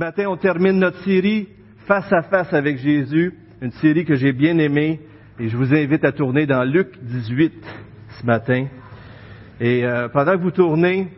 [0.00, 1.46] matin, on termine notre série
[1.86, 4.98] Face à face avec Jésus, une série que j'ai bien aimée,
[5.38, 7.52] et je vous invite à tourner dans Luc 18
[8.08, 8.66] ce matin.
[9.60, 11.08] Et euh, pendant que vous tournez,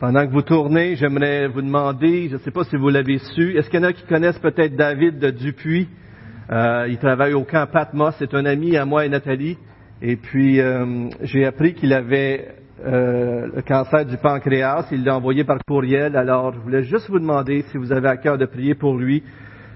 [0.00, 3.56] pendant que vous tournez, j'aimerais vous demander, je ne sais pas si vous l'avez su,
[3.56, 5.88] est-ce qu'il y en a qui connaissent peut-être David de Dupuis?
[6.50, 9.58] Euh, il travaille au camp Patmos, c'est un ami à moi et Nathalie.
[10.02, 14.86] Et puis, euh, j'ai appris qu'il avait euh, le cancer du pancréas.
[14.92, 16.16] Il l'a envoyé par courriel.
[16.16, 19.22] Alors, je voulais juste vous demander si vous avez à cœur de prier pour lui.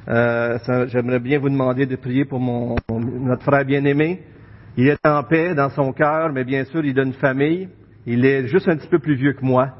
[0.08, 0.58] Euh,
[0.88, 4.22] J'aimerais bien vous demander de prier pour mon, notre frère bien-aimé.
[4.76, 7.68] Il est en paix dans son cœur, mais bien sûr, il a une famille.
[8.06, 9.70] Il est juste un petit peu plus vieux que moi.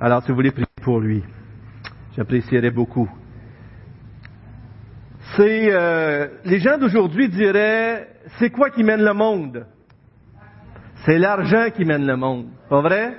[0.00, 1.22] Alors, si vous voulez prier pour lui,
[2.16, 3.08] j'apprécierais beaucoup.
[5.36, 8.08] C'est euh, les gens d'aujourd'hui diraient,
[8.38, 9.66] c'est quoi qui mène le monde?
[11.04, 12.46] C'est l'argent qui mène le monde.
[12.68, 13.16] Pas vrai?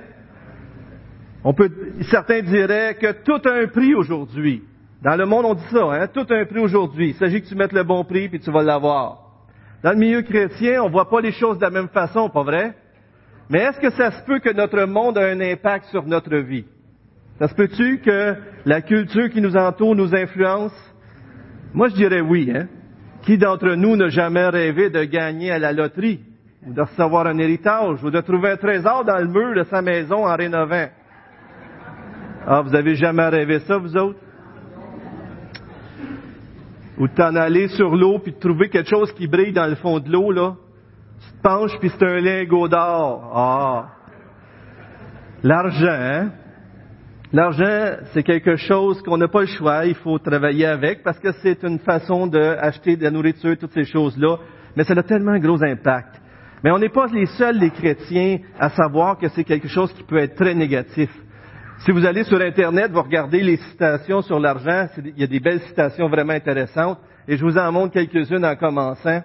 [1.42, 1.70] On peut,
[2.10, 4.62] certains diraient que tout a un prix aujourd'hui.
[5.02, 6.06] Dans le monde, on dit ça, hein?
[6.06, 7.10] Tout a un prix aujourd'hui.
[7.10, 9.18] Il s'agit que tu mettes le bon prix puis tu vas l'avoir.
[9.82, 12.74] Dans le milieu chrétien, on voit pas les choses de la même façon, pas vrai?
[13.50, 16.64] Mais est-ce que ça se peut que notre monde a un impact sur notre vie?
[17.38, 20.72] Ça se peut-tu que la culture qui nous entoure nous influence?
[21.74, 22.68] Moi, je dirais oui, hein?
[23.22, 26.20] Qui d'entre nous n'a jamais rêvé de gagner à la loterie?
[26.66, 29.82] Ou de recevoir un héritage, ou de trouver un trésor dans le mur de sa
[29.82, 30.88] maison en rénovant.
[32.46, 34.18] Ah, vous avez jamais rêvé ça, vous autres?
[36.98, 39.74] Ou de t'en aller sur l'eau puis de trouver quelque chose qui brille dans le
[39.76, 40.54] fond de l'eau, là.
[41.20, 43.32] Tu te penches puis c'est un lingot d'or.
[43.34, 43.88] Ah!
[45.42, 46.30] L'argent, hein?
[47.32, 51.32] L'argent, c'est quelque chose qu'on n'a pas le choix, il faut travailler avec parce que
[51.42, 54.36] c'est une façon d'acheter de la nourriture, toutes ces choses-là.
[54.76, 56.20] Mais ça a tellement un gros impact.
[56.64, 60.02] Mais on n'est pas les seuls, les chrétiens, à savoir que c'est quelque chose qui
[60.02, 61.10] peut être très négatif.
[61.80, 65.40] Si vous allez sur Internet, vous regardez les citations sur l'argent, il y a des
[65.40, 66.98] belles citations vraiment intéressantes,
[67.28, 69.22] et je vous en montre quelques-unes en commençant.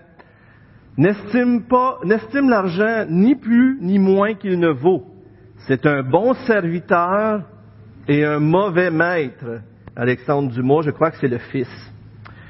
[0.98, 5.06] N'estime pas, n'estime l'argent ni plus ni moins qu'il ne vaut.
[5.60, 7.44] C'est un bon serviteur
[8.10, 9.62] et un mauvais maître.
[9.96, 11.70] Alexandre Dumas, je crois que c'est le fils.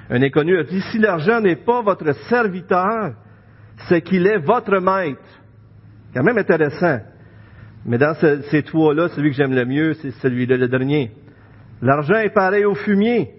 [0.10, 3.14] Un inconnu a dit, si l'argent n'est pas votre serviteur,
[3.88, 5.22] c'est qu'il est votre maître.
[6.14, 7.00] Quand même intéressant.
[7.86, 11.12] Mais dans ces trois-là, celui que j'aime le mieux, c'est celui-là, le dernier.
[11.82, 13.32] L'argent est pareil au fumier,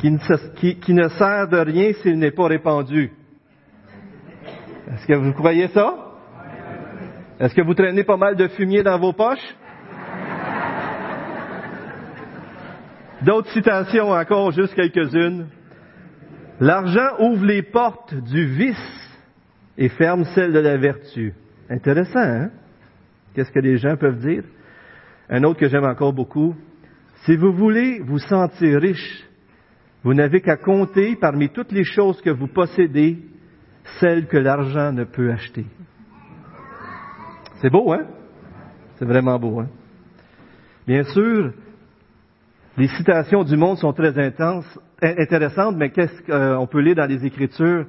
[0.00, 3.12] qui ne, sert de rien s'il n'est pas répandu.
[4.92, 5.94] Est-ce que vous croyez ça?
[7.38, 9.56] Est-ce que vous traînez pas mal de fumier dans vos poches?
[13.22, 15.46] D'autres citations encore, juste quelques-unes.
[16.58, 19.01] L'argent ouvre les portes du vice
[19.78, 21.34] et ferme celle de la vertu.
[21.68, 22.50] Intéressant, hein?
[23.34, 24.44] Qu'est-ce que les gens peuvent dire?
[25.30, 26.54] Un autre que j'aime encore beaucoup.
[27.24, 29.24] Si vous voulez vous sentir riche,
[30.02, 33.18] vous n'avez qu'à compter parmi toutes les choses que vous possédez,
[34.00, 35.64] celles que l'argent ne peut acheter.
[37.60, 38.06] C'est beau, hein?
[38.96, 39.68] C'est vraiment beau, hein?
[40.86, 41.52] Bien sûr,
[42.76, 47.24] les citations du monde sont très intenses, intéressantes, mais qu'est-ce qu'on peut lire dans les
[47.24, 47.86] Écritures?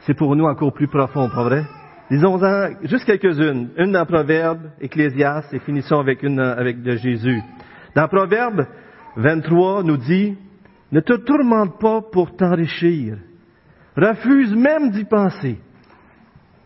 [0.00, 1.64] C'est pour nous encore plus profond, pas vrai?
[2.10, 3.70] Disons-en juste quelques-unes.
[3.78, 7.40] Une dans Proverbe, Ecclésiaste, et finissons avec une avec de Jésus.
[7.94, 8.66] Dans Proverbe
[9.16, 10.36] 23, nous dit,
[10.92, 13.16] ne te tourmente pas pour t'enrichir.
[13.96, 15.58] Refuse même d'y penser.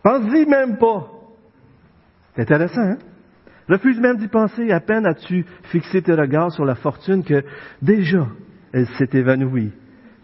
[0.03, 1.07] Pense-y même pas.
[2.35, 2.97] C'est intéressant, hein?
[3.69, 4.71] Refuse même d'y penser.
[4.71, 7.43] À peine as-tu fixé tes regards sur la fortune que
[7.81, 8.27] déjà
[8.73, 9.71] elle s'est évanouie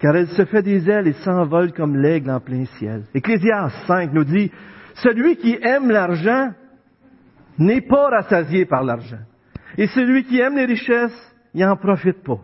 [0.05, 3.05] car elle se fait des ailes et s'envole comme l'aigle en plein ciel.
[3.15, 4.51] Ecclésiaste 5 nous dit,
[4.93, 6.51] celui qui aime l'argent
[7.57, 9.23] n'est pas rassasié par l'argent.
[9.79, 12.37] Et celui qui aime les richesses, il n'en profite pas.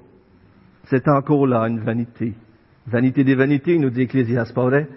[0.86, 2.34] C'est encore là une vanité.
[2.88, 4.88] Vanité des vanités, nous dit Ecclésiaste, pas vrai?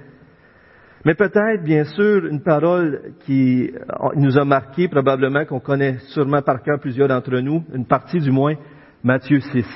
[1.04, 3.72] Mais peut-être, bien sûr, une parole qui
[4.16, 8.30] nous a marqué, probablement qu'on connaît sûrement par cœur plusieurs d'entre nous, une partie du
[8.30, 8.54] moins,
[9.02, 9.66] Matthieu 6.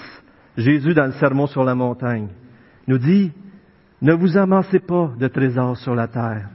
[0.56, 2.28] Jésus dans le sermon sur la montagne
[2.88, 3.30] nous dit,
[4.02, 6.48] ne vous amassez pas de trésors sur la terre,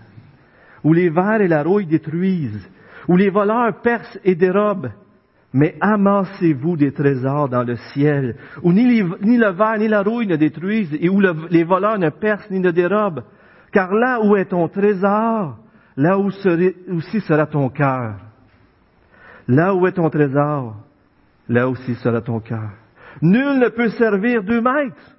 [0.84, 2.70] où les vers et la rouille détruisent,
[3.08, 4.92] où les voleurs percent et dérobent,
[5.54, 10.36] mais amassez-vous des trésors dans le ciel, où ni, le verre ni la rouille ne
[10.36, 13.24] détruisent, et où les voleurs ne percent ni ne dérobent.
[13.72, 15.58] Car là où est ton trésor,
[15.96, 18.16] là où aussi sera ton cœur.
[19.48, 20.76] Là où est ton trésor,
[21.48, 22.72] là aussi sera ton cœur.
[23.22, 25.13] Nul ne peut servir deux maîtres.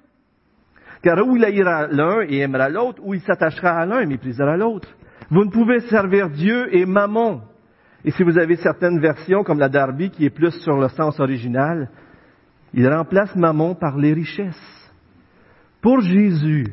[1.05, 4.57] Car où il haïra l'un et aimera l'autre, ou il s'attachera à l'un et méprisera
[4.57, 4.89] l'autre.
[5.29, 7.43] Vous ne pouvez servir Dieu et Mammon.
[8.03, 11.19] Et si vous avez certaines versions, comme la Darby, qui est plus sur le sens
[11.19, 11.91] original,
[12.73, 14.91] Il remplace Mammon par les richesses.
[15.79, 16.65] Pour Jésus,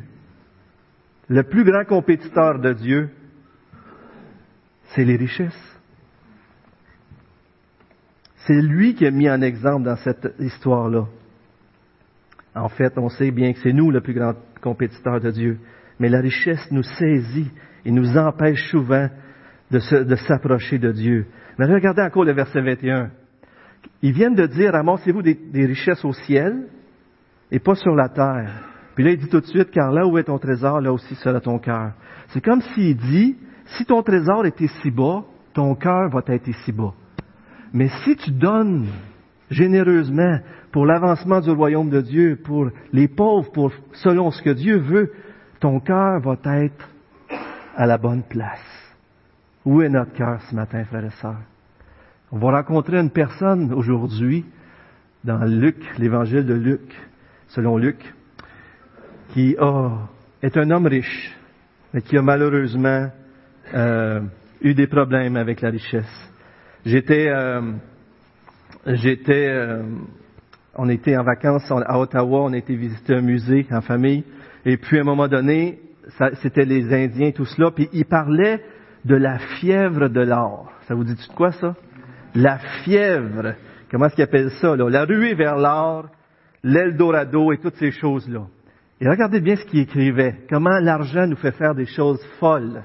[1.28, 3.10] le plus grand compétiteur de Dieu,
[4.94, 5.78] c'est les richesses.
[8.46, 11.04] C'est lui qui est mis en exemple dans cette histoire-là.
[12.54, 15.58] En fait, on sait bien que c'est nous le plus grand compétiteur de Dieu.
[15.98, 17.50] Mais la richesse nous saisit
[17.84, 19.08] et nous empêche souvent
[19.70, 19.78] de,
[20.16, 21.26] s'approcher de Dieu.
[21.58, 23.10] Mais regardez encore le verset 21.
[24.02, 26.68] Ils viennent de dire, amassez-vous des, des richesses au ciel
[27.50, 28.68] et pas sur la terre.
[28.94, 31.14] Puis là, il dit tout de suite, car là où est ton trésor, là aussi
[31.14, 31.92] sera ton cœur.
[32.28, 35.24] C'est comme s'il dit, si ton trésor était si bas,
[35.54, 36.92] ton cœur va être ici bas.
[37.72, 38.86] Mais si tu donnes
[39.52, 40.38] généreusement
[40.72, 45.12] pour l'avancement du royaume de Dieu, pour les pauvres, pour selon ce que Dieu veut,
[45.60, 46.88] ton cœur va être
[47.76, 48.94] à la bonne place.
[49.64, 51.42] Où est notre cœur ce matin, frères et sœurs?
[52.32, 54.44] On va rencontrer une personne aujourd'hui
[55.22, 56.80] dans Luc, l'évangile de Luc,
[57.48, 58.12] selon Luc,
[59.28, 59.54] qui
[60.42, 61.36] est un homme riche,
[61.92, 63.08] mais qui a malheureusement
[63.74, 64.20] euh,
[64.62, 66.32] eu des problèmes avec la richesse.
[66.84, 67.72] J'étais, euh,
[68.86, 69.82] j'étais, euh,
[70.74, 74.24] on était en vacances à Ottawa, on été visiter un musée en famille,
[74.64, 75.80] et puis à un moment donné,
[76.42, 78.62] c'était les Indiens, tout cela, puis ils parlaient
[79.04, 80.72] de la fièvre de l'or.
[80.86, 81.74] Ça vous dit de quoi ça?
[82.34, 83.54] La fièvre.
[83.90, 84.88] Comment est-ce qu'ils appellent ça là?
[84.88, 86.06] La ruée vers l'or,
[86.62, 88.46] l'Eldorado et toutes ces choses-là.
[89.00, 90.36] Et regardez bien ce qu'ils écrivait.
[90.48, 92.84] Comment l'argent nous fait faire des choses folles.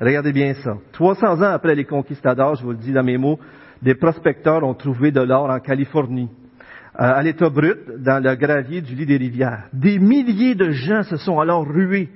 [0.00, 0.76] Regardez bien ça.
[0.92, 3.40] 300 ans après les conquistadors, je vous le dis dans mes mots,
[3.82, 6.30] des prospecteurs ont trouvé de l'or en Californie,
[7.00, 9.68] euh, à l'état brut, dans le gravier du lit des rivières.
[9.72, 12.08] Des milliers de gens se sont alors rués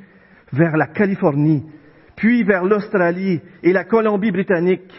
[0.52, 1.64] vers la Californie,
[2.16, 4.92] puis vers l'Australie et la Colombie-Britannique.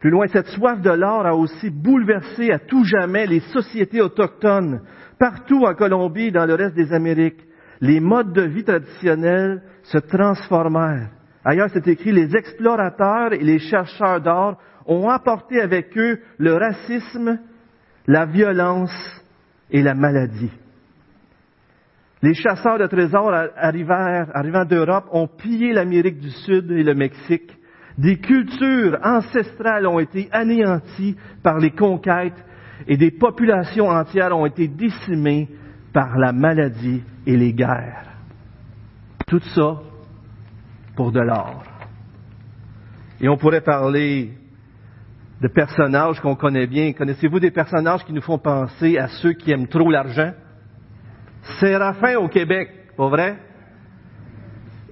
[0.00, 4.80] Plus loin, cette soif de l'or a aussi bouleversé à tout jamais les sociétés autochtones,
[5.18, 7.46] partout en Colombie et dans le reste des Amériques.
[7.82, 11.10] Les modes de vie traditionnels se transformèrent.
[11.44, 17.38] Ailleurs, c'est écrit, les explorateurs et les chercheurs d'or ont apporté avec eux le racisme,
[18.06, 19.22] la violence
[19.70, 20.50] et la maladie.
[22.22, 27.56] Les chasseurs de trésors arrivant d'Europe ont pillé l'Amérique du Sud et le Mexique.
[27.96, 32.44] Des cultures ancestrales ont été anéanties par les conquêtes
[32.86, 35.48] et des populations entières ont été décimées
[35.92, 38.06] par la maladie et les guerres.
[39.26, 39.80] Tout ça
[40.96, 41.62] pour de l'or.
[43.20, 44.32] Et on pourrait parler
[45.40, 46.92] de personnages qu'on connaît bien.
[46.92, 50.32] Connaissez-vous des personnages qui nous font penser à ceux qui aiment trop l'argent?
[51.58, 53.38] Séraphin au Québec, pas vrai?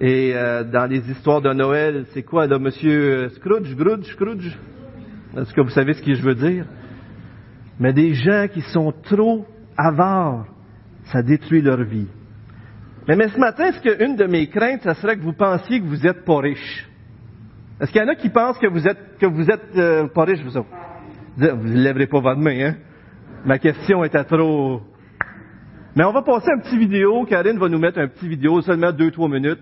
[0.00, 4.58] Et euh, dans les histoires de Noël, c'est quoi là, Monsieur Scrooge, Scrooge, Scrooge?
[5.36, 6.64] Est-ce que vous savez ce que je veux dire?
[7.78, 9.46] Mais des gens qui sont trop
[9.76, 10.46] avares,
[11.04, 12.08] ça détruit leur vie.
[13.06, 15.96] Mais, ce matin, est-ce qu'une de mes craintes, ça serait que vous pensiez que vous
[15.96, 16.88] n'êtes pas riche?
[17.80, 20.24] Est-ce qu'il y en a qui pensent que vous êtes, que vous êtes euh, pas
[20.24, 20.40] riche?
[20.42, 20.64] Vous
[21.36, 22.74] ne lèverez pas votre main, hein?
[23.44, 24.82] Ma question était trop...
[25.94, 27.24] Mais on va passer un petit vidéo.
[27.24, 29.60] Karine va nous mettre un petit vidéo, seulement deux, trois minutes,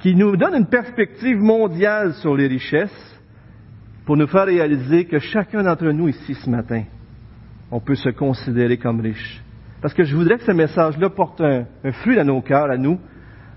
[0.00, 3.20] qui nous donne une perspective mondiale sur les richesses
[4.04, 6.84] pour nous faire réaliser que chacun d'entre nous ici ce matin,
[7.70, 9.42] on peut se considérer comme riche.
[9.82, 11.66] Parce que je voudrais que ce message-là porte un,
[12.02, 12.98] fruit dans nos cœurs, à nous.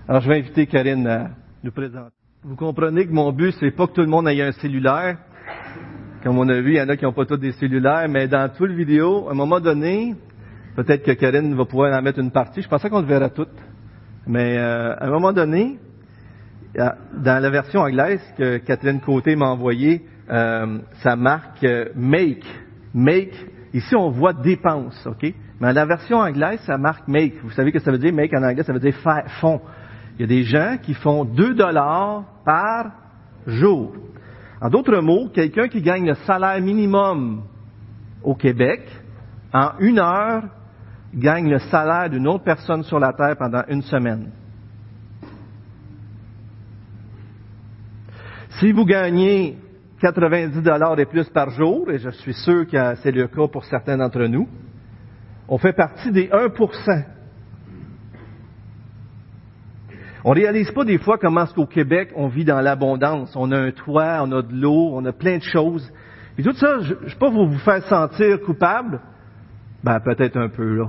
[0.08, 1.30] Alors, je vais inviter Karine à
[1.62, 2.19] nous présenter.
[2.42, 5.18] Vous comprenez que mon but, c'est pas que tout le monde ait un cellulaire.
[6.22, 8.28] Comme on a vu, il y en a qui n'ont pas tous des cellulaires, mais
[8.28, 10.14] dans toute vidéo, à un moment donné,
[10.74, 12.62] peut-être que Karine va pouvoir en mettre une partie.
[12.62, 13.50] Je pensais qu'on le verra toutes.
[14.26, 15.78] Mais euh, à un moment donné,
[16.74, 22.46] dans la version anglaise que Catherine Côté m'a envoyée, euh, ça marque euh, make.
[22.94, 23.34] Make.
[23.74, 25.30] Ici, on voit dépense, OK?
[25.60, 27.34] Mais la version anglaise, ça marque make.
[27.42, 28.14] Vous savez que ça veut dire?
[28.14, 28.96] Make en anglais, ça veut dire
[29.42, 29.60] fond.
[30.18, 32.92] Il y a des gens qui font 2 dollars par
[33.46, 33.92] jour.
[34.60, 37.42] En d'autres mots, quelqu'un qui gagne le salaire minimum
[38.22, 38.82] au Québec,
[39.52, 40.44] en une heure,
[41.14, 44.30] gagne le salaire d'une autre personne sur la Terre pendant une semaine.
[48.58, 49.56] Si vous gagnez
[50.00, 53.64] 90 dollars et plus par jour, et je suis sûr que c'est le cas pour
[53.64, 54.48] certains d'entre nous,
[55.48, 57.04] on fait partie des 1%.
[60.24, 63.34] On réalise pas des fois comment est-ce qu'au Québec, on vit dans l'abondance.
[63.36, 65.90] On a un toit, on a de l'eau, on a plein de choses.
[66.38, 69.00] Et tout ça, je ne vais pas vous faire sentir coupable.
[69.82, 70.88] Ben, peut-être un peu, là.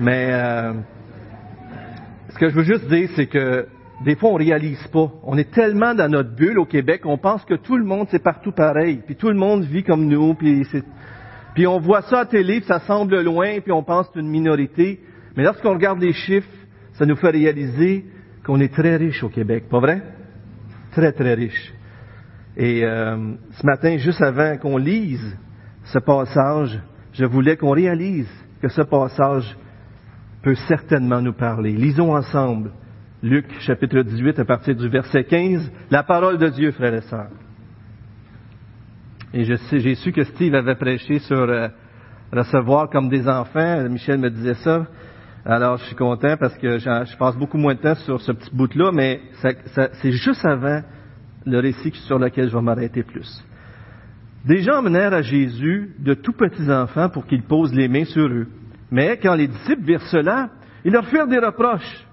[0.00, 0.72] Mais euh,
[2.30, 3.66] ce que je veux juste dire, c'est que
[4.04, 5.12] des fois, on réalise pas.
[5.22, 8.22] On est tellement dans notre bulle au Québec, on pense que tout le monde, c'est
[8.22, 9.00] partout pareil.
[9.04, 10.66] Puis tout le monde vit comme nous, puis.
[11.54, 14.20] Puis on voit ça à télé, puis ça semble loin, puis on pense que c'est
[14.20, 15.00] une minorité.
[15.36, 16.48] Mais lorsqu'on regarde les chiffres,
[16.92, 18.04] ça nous fait réaliser
[18.44, 20.02] qu'on est très riche au Québec, pas vrai?
[20.92, 21.72] Très, très riche.
[22.56, 25.36] Et euh, ce matin, juste avant qu'on lise
[25.84, 26.80] ce passage,
[27.12, 28.30] je voulais qu'on réalise
[28.60, 29.56] que ce passage
[30.42, 31.72] peut certainement nous parler.
[31.72, 32.72] Lisons ensemble
[33.22, 37.30] Luc chapitre 18 à partir du verset 15, la parole de Dieu, frères et sœurs.
[39.32, 41.68] Et je sais, j'ai su que Steve avait prêché sur euh,
[42.32, 43.88] recevoir comme des enfants.
[43.88, 44.86] Michel me disait ça.
[45.44, 48.54] Alors, je suis content parce que je passe beaucoup moins de temps sur ce petit
[48.54, 49.22] bout-là, mais
[50.02, 50.82] c'est juste avant
[51.46, 53.42] le récit sur lequel je vais m'arrêter plus.
[54.44, 58.26] Des gens menèrent à Jésus de tout petits enfants pour qu'il pose les mains sur
[58.26, 58.48] eux.
[58.90, 60.50] Mais quand les disciples virent cela,
[60.84, 62.06] ils leur firent des reproches.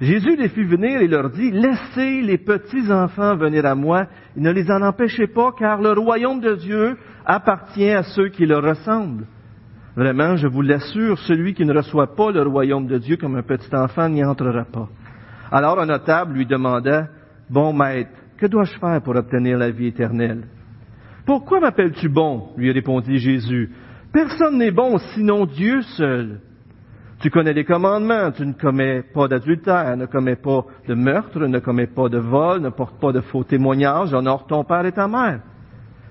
[0.00, 4.06] Jésus les fit venir et leur dit, Laissez les petits enfants venir à moi,
[4.36, 8.44] et ne les en empêchez pas, car le royaume de Dieu appartient à ceux qui
[8.44, 9.26] le ressemblent.
[9.96, 13.42] Vraiment, je vous l'assure, celui qui ne reçoit pas le royaume de Dieu comme un
[13.42, 14.88] petit enfant n'y entrera pas.
[15.50, 17.08] Alors un notable lui demanda,
[17.48, 20.44] Bon maître, que dois-je faire pour obtenir la vie éternelle?
[21.24, 22.50] Pourquoi m'appelles-tu bon?
[22.58, 23.72] lui répondit Jésus.
[24.12, 26.40] Personne n'est bon sinon Dieu seul.
[27.20, 31.58] Tu connais les commandements, tu ne commets pas d'adultère, ne commets pas de meurtre, ne
[31.58, 35.08] commets pas de vol, ne porte pas de faux témoignages, honore ton père et ta
[35.08, 35.40] mère.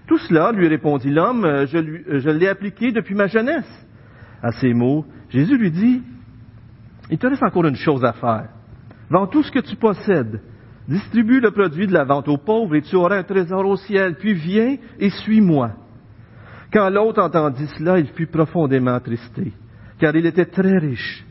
[0.08, 3.86] Tout cela, lui répondit l'homme, euh, je, euh, je l'ai appliqué depuis ma jeunesse.
[4.42, 6.04] À ces mots, Jésus lui dit,
[7.10, 8.50] il te reste encore une chose à faire.
[9.10, 10.42] Vends tout ce que tu possèdes,
[10.88, 14.16] distribue le produit de la vente aux pauvres et tu auras un trésor au ciel,
[14.16, 15.72] puis viens et suis-moi.
[16.72, 19.54] Quand l'autre entendit cela, il fut profondément attristé
[20.00, 21.26] car il était très riche.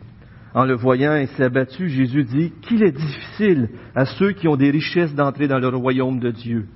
[0.54, 4.71] En le voyant ainsi abattu, Jésus dit qu'il est difficile à ceux qui ont des
[4.71, 6.66] richesses d'entrer dans le royaume de Dieu.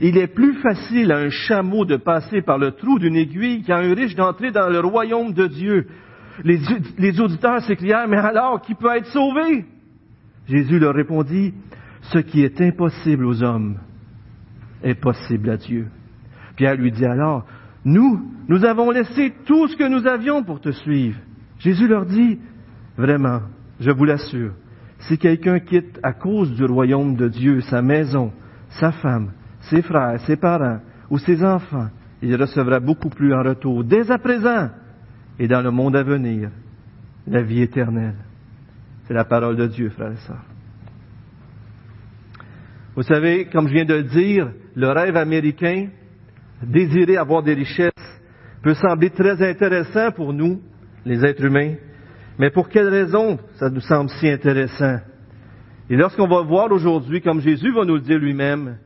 [0.00, 3.78] Il est plus facile à un chameau de passer par le trou d'une aiguille qu'à
[3.78, 5.86] un riche d'entrer dans le royaume de Dieu.
[6.44, 9.64] Les, auditeurs s'écrièrent, mais alors, qui peut être sauvé?
[10.46, 11.52] Jésus leur répondit,
[12.02, 13.78] ce qui est impossible aux hommes
[14.82, 15.88] est possible à Dieu.
[16.54, 17.44] Pierre lui dit alors,
[17.84, 21.18] nous, nous avons laissé tout ce que nous avions pour te suivre.
[21.58, 22.38] Jésus leur dit,
[22.96, 23.40] vraiment,
[23.80, 24.52] je vous l'assure,
[25.00, 28.32] si quelqu'un quitte à cause du royaume de Dieu sa maison,
[28.68, 31.88] sa femme, ses frères, ses parents ou ses enfants,
[32.22, 34.70] il recevra beaucoup plus en retour, dès à présent
[35.38, 36.50] et dans le monde à venir,
[37.26, 38.16] la vie éternelle.
[39.06, 40.44] C'est la parole de Dieu, frères et sœurs.
[42.96, 45.88] Vous savez, comme je viens de le dire, le rêve américain,
[46.62, 47.92] désirer avoir des richesses,
[48.62, 50.60] peut sembler très intéressant pour nous,
[51.04, 51.74] les êtres humains.
[52.38, 54.98] Mais pour quelle raison ça nous semble si intéressant?
[55.88, 58.78] Et lorsqu'on va voir aujourd'hui, comme Jésus va nous le dire lui-même,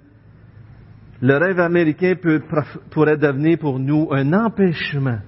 [1.23, 2.15] le rêve américain
[2.91, 5.19] pourrait devenir pour nous un empêchement.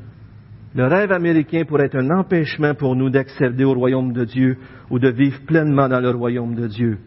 [0.75, 4.57] Le rêve américain pourrait être un empêchement pour nous d'accéder au royaume de Dieu
[4.91, 6.99] ou de vivre pleinement dans le royaume de Dieu.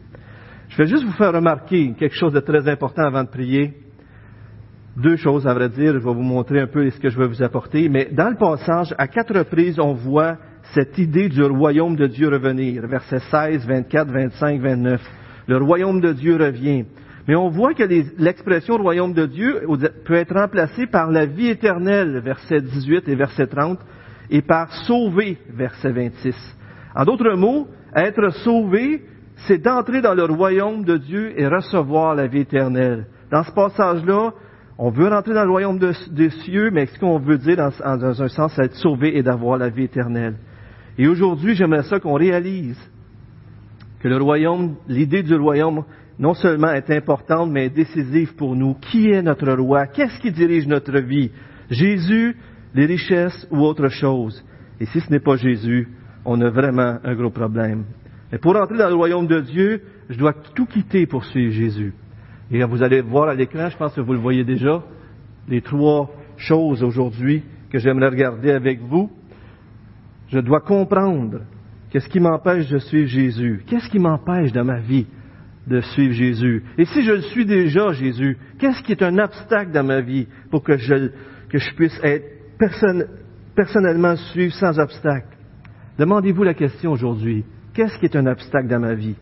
[0.69, 3.73] Je vais juste vous faire remarquer quelque chose de très important avant de prier
[4.95, 5.93] deux choses, à vrai dire.
[5.93, 7.89] Je vais vous montrer un peu ce que je vais vous apporter.
[7.89, 10.37] Mais dans le passage, à quatre reprises, on voit
[10.73, 12.87] cette idée du royaume de Dieu revenir.
[12.87, 15.01] Versets 16, 24, 25, 29.
[15.47, 16.85] Le royaume de Dieu revient.
[17.27, 17.83] Mais on voit que
[18.17, 19.61] l'expression royaume de Dieu
[20.05, 23.79] peut être remplacée par la vie éternelle, verset 18 et verset 30,
[24.29, 26.35] et par sauver, verset 26.
[26.95, 29.03] En d'autres mots, être sauvé,
[29.45, 33.07] c'est d'entrer dans le royaume de Dieu et recevoir la vie éternelle.
[33.29, 34.33] Dans ce passage-là,
[34.77, 38.27] on veut rentrer dans le royaume des cieux, mais ce qu'on veut dire dans, un
[38.27, 40.35] sens, c'est être sauvé et d'avoir la vie éternelle.
[40.97, 42.79] Et aujourd'hui, j'aimerais ça qu'on réalise
[43.99, 45.83] que le royaume, l'idée du royaume,
[46.19, 48.73] non seulement est importante, mais est décisive pour nous.
[48.75, 49.87] Qui est notre roi?
[49.87, 51.31] Qu'est-ce qui dirige notre vie?
[51.69, 52.35] Jésus,
[52.73, 54.43] les richesses ou autre chose?
[54.79, 55.87] Et si ce n'est pas Jésus,
[56.25, 57.85] on a vraiment un gros problème.
[58.31, 61.93] Mais pour entrer dans le royaume de Dieu, je dois tout quitter pour suivre Jésus.
[62.51, 64.83] Et vous allez voir à l'écran, je pense que vous le voyez déjà,
[65.47, 69.09] les trois choses aujourd'hui que j'aimerais regarder avec vous.
[70.29, 71.41] Je dois comprendre
[71.89, 73.63] qu'est-ce qui m'empêche de suivre Jésus.
[73.67, 75.07] Qu'est-ce qui m'empêche dans ma vie?
[75.67, 76.63] De suivre Jésus?
[76.77, 80.27] Et si je le suis déjà, Jésus, qu'est-ce qui est un obstacle dans ma vie
[80.49, 81.09] pour que je,
[81.49, 82.25] que je puisse être
[83.55, 85.37] personnellement suivre sans obstacle?
[85.99, 87.43] Demandez-vous la question aujourd'hui.
[87.73, 89.15] Qu'est-ce qui est un obstacle dans ma vie?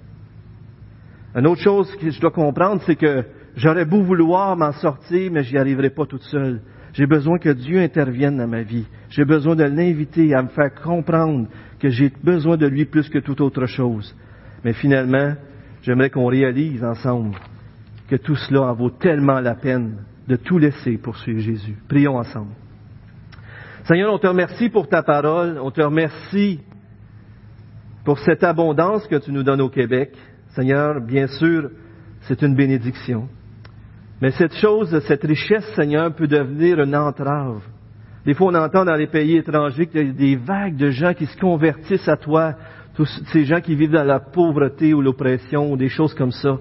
[1.35, 3.23] Une autre chose que je dois comprendre, c'est que
[3.55, 6.61] j'aurais beau vouloir m'en sortir, mais j'y arriverai pas toute seule.
[6.93, 8.85] J'ai besoin que Dieu intervienne dans ma vie.
[9.09, 11.47] J'ai besoin de l'inviter à me faire comprendre
[11.79, 14.15] que j'ai besoin de lui plus que toute autre chose.
[14.63, 15.33] Mais finalement,
[15.85, 17.35] j'aimerais qu'on réalise ensemble
[18.09, 21.75] que tout cela en vaut tellement la peine de tout laisser pour suivre Jésus.
[21.87, 22.53] Prions ensemble.
[23.83, 26.59] Seigneur, on te remercie pour ta parole, on te remercie
[28.03, 30.11] pour cette abondance que tu nous donnes au Québec.
[30.49, 31.69] Seigneur, bien sûr,
[32.21, 33.27] c'est une bénédiction.
[34.21, 37.61] Mais cette chose, cette richesse, Seigneur, peut devenir une entrave.
[38.25, 41.13] Des fois, on entend dans les pays étrangers qu'il y a des vagues de gens
[41.13, 42.55] qui se convertissent à toi,
[42.95, 46.57] tous ces gens qui vivent dans la pauvreté ou l'oppression ou des choses comme ça.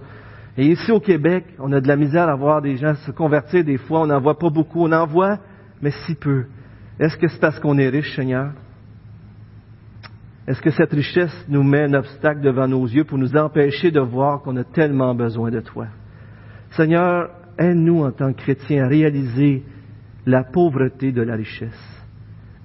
[0.56, 3.64] Et ici au Québec, on a de la misère à voir des gens se convertir
[3.64, 5.38] des fois, on n'en voit pas beaucoup, on en voit,
[5.80, 6.44] mais si peu.
[6.98, 8.52] Est-ce que c'est parce qu'on est riche, Seigneur?
[10.46, 14.00] Est-ce que cette richesse nous met un obstacle devant nos yeux pour nous empêcher de
[14.00, 15.86] voir qu'on a tellement besoin de toi?
[16.72, 19.62] Seigneur, aide-nous en tant que chrétiens à réaliser
[20.26, 21.93] la pauvreté de la richesse.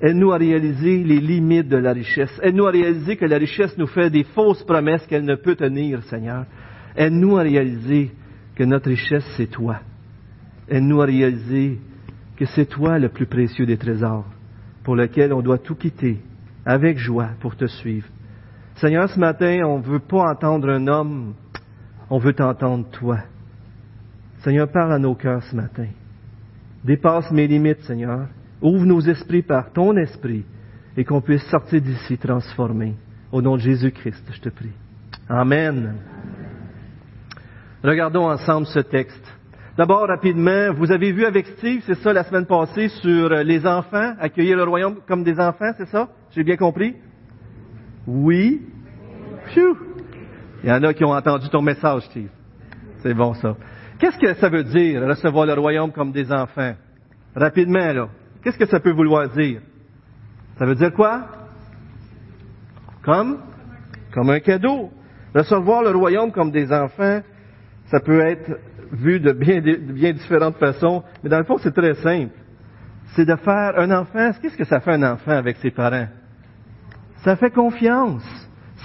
[0.02, 2.32] Aide-nous à réaliser les limites de la richesse.
[2.42, 6.02] Aide-nous à réaliser que la richesse nous fait des fausses promesses qu'elle ne peut tenir,
[6.04, 6.46] Seigneur.
[6.96, 8.12] Aide-nous à réaliser
[8.56, 9.80] que notre richesse, c'est toi.
[10.70, 11.80] Aide-nous à réaliser
[12.38, 14.26] que c'est toi le plus précieux des trésors,
[14.84, 16.20] pour lequel on doit tout quitter
[16.66, 18.08] avec joie pour te suivre.
[18.76, 21.34] Seigneur, ce matin, on ne veut pas entendre un homme,
[22.10, 23.20] on veut t'entendre toi.
[24.44, 25.88] Seigneur, parle à nos cœurs ce matin.
[26.86, 28.28] Dépasse mes limites, Seigneur.
[28.62, 30.46] Ouvre nos esprits par ton esprit
[30.98, 32.96] et qu'on puisse sortir d'ici transformés.
[33.32, 34.72] Au nom de Jésus-Christ, je te prie.
[35.30, 35.96] Amen.
[37.84, 39.24] Regardons ensemble ce texte.
[39.78, 44.14] D'abord, rapidement, vous avez vu avec Steve, c'est ça, la semaine passée, sur les enfants,
[44.20, 46.10] accueillir le royaume comme des enfants, c'est ça?
[46.32, 46.96] J'ai bien compris?
[48.06, 48.62] Oui?
[49.54, 49.78] Phew.
[50.64, 52.30] Il y en a qui ont entendu ton message, Steve.
[52.98, 53.56] C'est bon, ça.
[54.00, 56.74] Qu'est-ce que ça veut dire, recevoir le royaume comme des enfants?
[57.34, 58.10] Rapidement, là.
[58.44, 59.62] Qu'est-ce que ça peut vouloir dire?
[60.58, 61.28] Ça veut dire quoi?
[63.04, 63.40] Comme?
[64.14, 64.92] Comme un cadeau.
[65.34, 67.22] Recevoir le royaume comme des enfants,
[67.86, 68.60] ça peut être
[68.92, 69.62] vu de bien,
[70.14, 72.34] différentes façons, mais dans le fond, c'est très simple.
[73.16, 76.08] C'est de faire un enfant, qu'est-ce que ça fait un enfant avec ses parents?
[77.24, 78.24] Ça fait confiance.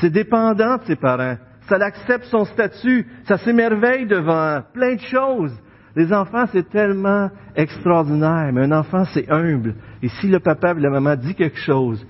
[0.00, 1.36] C'est dépendant de ses parents.
[1.68, 3.06] Ça accepte son statut.
[3.26, 5.52] Ça s'émerveille devant plein de choses.
[5.96, 9.76] Les enfants, c'est tellement extraordinaire, mais un enfant, c'est humble.
[10.02, 12.04] Et si le papa ou la maman dit quelque chose,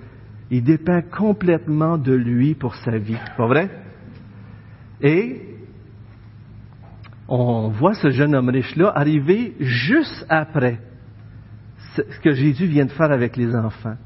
[0.51, 3.19] il dépend complètement de lui pour sa vie.
[3.37, 3.71] Pas vrai?
[5.03, 5.43] Et
[7.29, 10.79] on voit ce jeune homme riche-là arriver juste après
[11.97, 13.97] ce que Jésus vient de faire avec les enfants.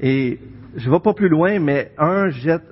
[0.00, 0.40] Et
[0.76, 2.64] je ne vais pas plus loin, mais un jette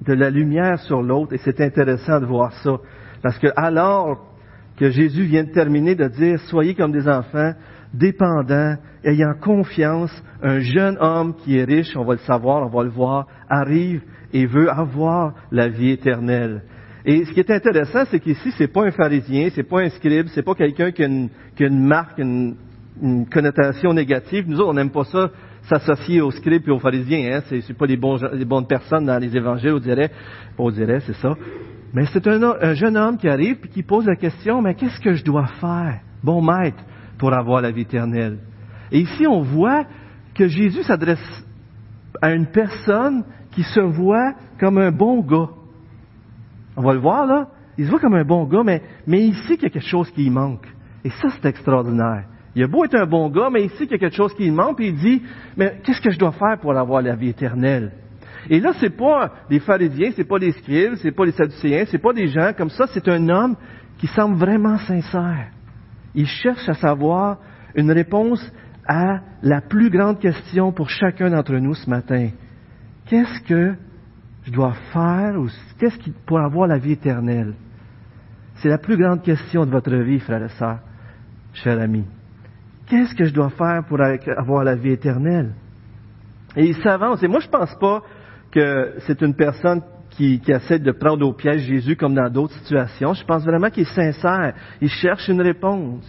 [0.00, 2.78] de la lumière sur l'autre, et c'est intéressant de voir ça.
[3.22, 4.33] Parce que alors
[4.76, 7.52] que Jésus vient de terminer de dire, soyez comme des enfants,
[7.92, 10.10] dépendants, ayant confiance,
[10.42, 14.02] un jeune homme qui est riche, on va le savoir, on va le voir, arrive
[14.32, 16.62] et veut avoir la vie éternelle.
[17.04, 20.26] Et ce qui est intéressant, c'est qu'ici, c'est pas un pharisien, c'est pas un scribe,
[20.28, 22.56] c'est pas quelqu'un qui, a une marque, une,
[23.30, 24.44] connotation négative.
[24.48, 25.30] Nous autres, on n'aime pas ça,
[25.68, 27.36] s'associer aux scribes et aux pharisiens.
[27.36, 27.42] Hein?
[27.48, 30.10] C'est, pas les, bonnes personnes dans les évangiles, on dirait.
[30.56, 31.34] On dirait, c'est ça.
[31.94, 35.14] Mais c'est un, jeune homme qui arrive et qui pose la question, mais qu'est-ce que
[35.14, 36.82] je dois faire, bon maître,
[37.18, 38.38] pour avoir la vie éternelle?
[38.90, 39.84] Et ici, on voit
[40.34, 41.46] que Jésus s'adresse
[42.20, 45.50] à une personne qui se voit comme un bon gars.
[46.76, 47.48] On va le voir là.
[47.78, 50.10] Il se voit comme un bon gars, mais, mais ici, il y a quelque chose
[50.10, 50.66] qui manque.
[51.04, 52.24] Et ça, c'est extraordinaire.
[52.56, 54.50] Il a beau être un bon gars, mais ici, il y a quelque chose qui
[54.50, 55.22] manque, et il dit,
[55.56, 57.92] mais qu'est-ce que je dois faire pour avoir la vie éternelle?
[58.50, 61.98] Et là, c'est pas des pharisiens, c'est pas des scribes, c'est pas des sadducéens, c'est
[61.98, 63.56] pas des gens comme ça, c'est un homme
[63.98, 65.48] qui semble vraiment sincère.
[66.14, 67.38] Il cherche à savoir
[67.74, 68.52] une réponse
[68.86, 72.28] à la plus grande question pour chacun d'entre nous ce matin.
[73.06, 73.74] Qu'est-ce que
[74.44, 77.54] je dois faire ou qu'est-ce qui pour avoir la vie éternelle?
[78.56, 80.78] C'est la plus grande question de votre vie, frère et sœur,
[81.54, 82.04] cher ami.
[82.86, 85.54] Qu'est-ce que je dois faire pour avoir la vie éternelle?
[86.56, 87.22] Et il s'avance.
[87.22, 88.02] Et moi, je pense pas
[88.54, 93.12] que c'est une personne qui, essaie de prendre au piège Jésus comme dans d'autres situations.
[93.14, 94.54] Je pense vraiment qu'il est sincère.
[94.80, 96.04] Il cherche une réponse.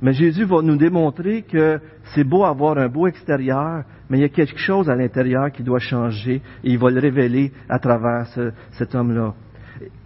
[0.00, 1.78] Mais Jésus va nous démontrer que
[2.14, 5.62] c'est beau avoir un beau extérieur, mais il y a quelque chose à l'intérieur qui
[5.62, 8.26] doit changer et il va le révéler à travers
[8.72, 9.34] cet homme-là.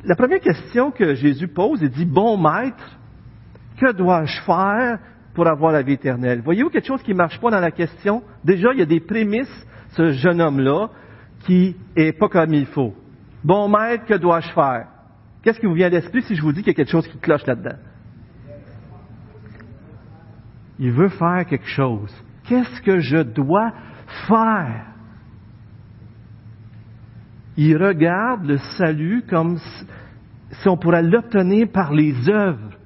[0.04, 2.98] La première question que Jésus pose, il dit, bon maître,
[3.80, 4.98] que dois-je faire
[5.34, 6.40] pour avoir la vie éternelle?
[6.44, 8.22] Voyez-vous quelque chose qui ne marche pas dans la question?
[8.44, 10.90] Déjà, il y a des prémices, ce jeune homme-là,
[11.40, 12.94] qui est pas comme il faut.
[13.42, 14.86] Bon maître, que dois-je faire?
[15.42, 17.08] Qu'est-ce qui vous vient à l'esprit si je vous dis qu'il y a quelque chose
[17.08, 17.78] qui cloche là-dedans?
[20.78, 22.14] Il veut faire quelque chose.
[22.44, 23.72] Qu'est-ce que je dois
[24.26, 24.86] faire?
[27.56, 29.58] Il regarde le salut comme
[30.50, 32.76] si on pourrait l'obtenir par les œuvres.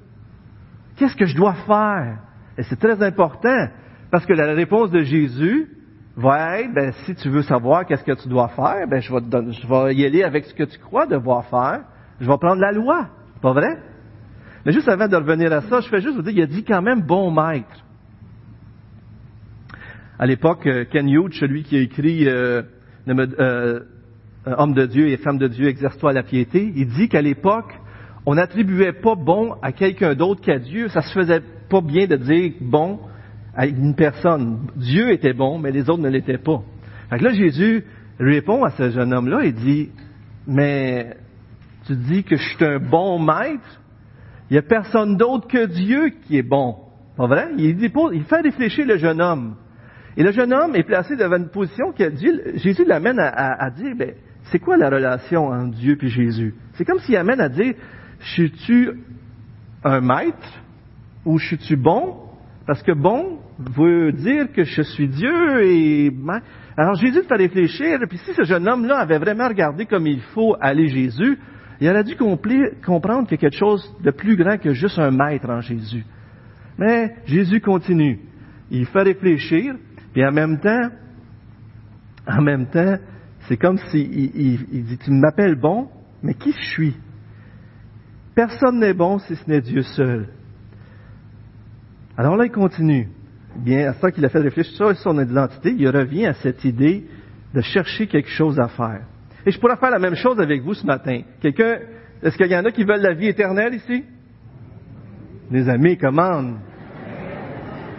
[0.95, 2.19] Qu'est-ce que je dois faire?
[2.57, 3.67] Et c'est très important,
[4.11, 5.74] parce que la réponse de Jésus,
[6.15, 9.95] va être, ben, si tu veux savoir qu'est-ce que tu dois faire, ben, je vais,
[9.95, 11.81] y aller avec ce que tu crois devoir faire.
[12.19, 13.09] Je vais prendre la loi.
[13.41, 13.77] Pas vrai?
[14.65, 16.63] Mais juste avant de revenir à ça, je fais juste vous dire, il a dit
[16.63, 17.83] quand même bon maître.
[20.17, 22.61] À l'époque, euh, Ken Hughes, celui qui a écrit euh,
[23.09, 23.81] euh,
[24.45, 27.73] Homme de Dieu et femme de Dieu, exerce-toi la piété, il dit qu'à l'époque,
[28.25, 30.87] on n'attribuait pas bon à quelqu'un d'autre qu'à Dieu.
[30.87, 32.99] Ça se faisait pas bien de dire bon
[33.55, 34.67] à une personne.
[34.75, 36.61] Dieu était bon, mais les autres ne l'étaient pas.
[37.09, 37.85] Fait là, Jésus
[38.19, 39.89] répond à ce jeune homme-là et dit,
[40.47, 41.15] mais
[41.85, 43.81] tu dis que je suis un bon maître?
[44.49, 46.75] Il n'y a personne d'autre que Dieu qui est bon.
[47.17, 47.49] Pas vrai?
[47.57, 49.55] Il, fait réfléchir le jeune homme.
[50.17, 52.11] Et le jeune homme est placé devant une position que
[52.55, 54.13] Jésus l'amène à, dire, ben,
[54.43, 56.55] c'est quoi la relation entre Dieu et Jésus?
[56.73, 57.73] C'est comme s'il amène à dire,
[58.19, 58.91] suis-tu
[59.83, 60.61] un maître
[61.25, 62.24] ou suis-tu bon?
[62.65, 66.11] Parce que bon veut dire que je suis Dieu et...
[66.77, 70.55] Alors Jésus fait réfléchir, puis si ce jeune homme-là avait vraiment regardé comme il faut
[70.59, 71.37] aller Jésus,
[71.79, 75.11] il aurait dû comprendre qu'il y a quelque chose de plus grand que juste un
[75.11, 76.05] maître en Jésus.
[76.77, 78.19] Mais Jésus continue.
[78.71, 79.75] Il fait réfléchir,
[80.15, 80.89] et en même temps,
[82.27, 82.97] en même temps,
[83.47, 85.89] c'est comme s'il il, dit, tu m'appelles bon,
[86.23, 86.95] mais qui je suis?
[88.33, 90.29] Personne n'est bon si ce n'est Dieu seul.
[92.17, 93.09] Alors là, il continue.
[93.57, 97.05] Bien, à ce qu'il a fait réfléchir sur son identité, il revient à cette idée
[97.53, 99.01] de chercher quelque chose à faire.
[99.45, 101.21] Et je pourrais faire la même chose avec vous ce matin.
[101.41, 101.77] Quelqu'un,
[102.21, 104.03] est-ce qu'il y en a qui veulent la vie éternelle ici?
[105.51, 106.57] Les amis, commandent.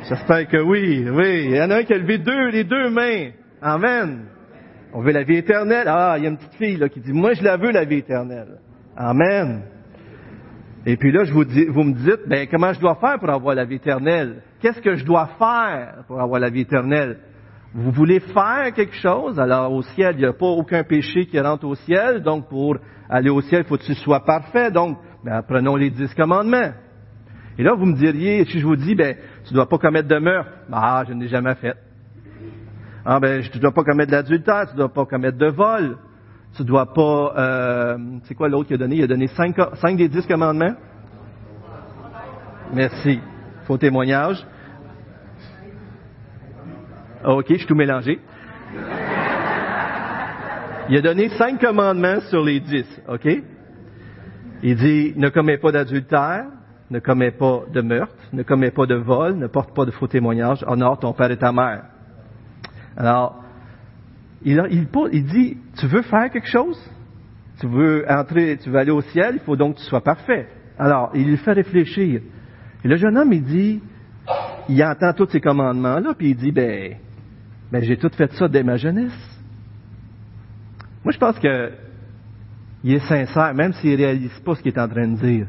[0.09, 1.47] J'espère que oui, oui.
[1.47, 3.31] Il y en a un qui a levé deux, les deux mains.
[3.63, 4.27] Amen.
[4.93, 5.87] On veut la vie éternelle.
[5.89, 7.85] Ah, il y a une petite fille là, qui dit, moi je la veux la
[7.85, 8.59] vie éternelle.
[8.97, 9.63] Amen.
[10.89, 13.29] Et puis là, je vous, dis, vous me dites, ben, comment je dois faire pour
[13.29, 14.37] avoir la vie éternelle?
[14.61, 17.19] Qu'est-ce que je dois faire pour avoir la vie éternelle?
[17.75, 19.41] Vous voulez faire quelque chose?
[19.41, 22.23] Alors, au ciel, il n'y a pas aucun péché qui rentre au ciel.
[22.23, 22.77] Donc, pour
[23.11, 24.71] aller au ciel, il faut que tu sois parfait.
[24.71, 26.71] Donc, ben, prenons les dix commandements.
[27.59, 30.07] Et là, vous me diriez, si je vous dis, ben, tu ne dois pas commettre
[30.07, 30.51] de meurtre.
[30.71, 31.75] Ah, je ne l'ai jamais fait.
[33.05, 35.97] Ah, ben, tu ne dois pas commettre d'adultère, tu ne dois pas commettre de vol.
[36.57, 38.97] Tu dois pas, euh, c'est quoi l'autre qui a donné?
[38.97, 40.75] Il a donné cinq, cinq des dix commandements.
[42.73, 43.21] Merci.
[43.65, 44.47] Faux témoignage.
[47.25, 48.21] OK, je suis tout mélangé.
[50.89, 53.27] Il a donné cinq commandements sur les dix, OK?
[54.63, 56.47] Il dit, ne commets pas d'adultère,
[56.91, 60.07] ne commets pas de meurtre, ne commets pas de vol, ne porte pas de faux
[60.07, 61.83] témoignages, honore ton père et ta mère.
[62.97, 63.43] Alors,
[64.53, 66.79] il, dit, tu veux faire quelque chose?
[67.61, 70.49] Tu veux entrer, tu veux aller au ciel, il faut donc que tu sois parfait.
[70.79, 72.21] Alors, il lui fait réfléchir.
[72.85, 73.83] Et le jeune homme, il dit,
[74.69, 76.97] il entend tous ces commandements-là, puis il dit, ben,
[77.73, 79.41] ben j'ai tout fait ça dès ma jeunesse.
[81.05, 81.73] Moi, je pense que
[82.85, 85.47] il est sincère, même s'il ne réalise pas ce qu'il est en train de dire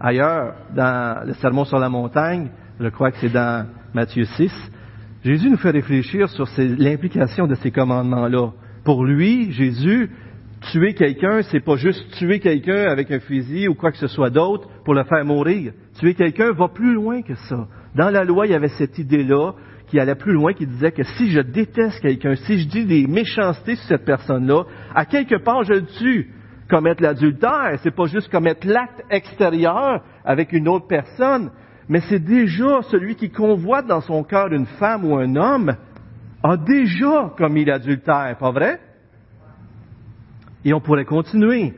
[0.00, 2.48] ailleurs, dans le Sermon sur la montagne,
[2.80, 4.50] je crois que c'est dans Matthieu 6,
[5.22, 8.52] Jésus nous fait réfléchir sur l'implication de ces commandements-là.
[8.84, 10.10] Pour lui, Jésus,
[10.72, 14.30] tuer quelqu'un, c'est pas juste tuer quelqu'un avec un fusil ou quoi que ce soit
[14.30, 15.72] d'autre pour le faire mourir.
[15.98, 17.68] Tuer quelqu'un va plus loin que ça.
[17.94, 19.52] Dans la loi, il y avait cette idée-là
[19.88, 23.06] qui allait plus loin, qui disait que si je déteste quelqu'un, si je dis des
[23.06, 24.62] méchancetés sur cette personne-là,
[24.94, 26.30] à quelque part je le tue
[26.70, 31.50] commettre l'adultère, c'est pas juste commettre l'acte extérieur avec une autre personne,
[31.90, 35.74] mais c'est déjà celui qui convoite dans son cœur une femme ou un homme
[36.40, 38.78] a déjà commis l'adultère, pas vrai?
[40.64, 41.74] Et on pourrait continuer.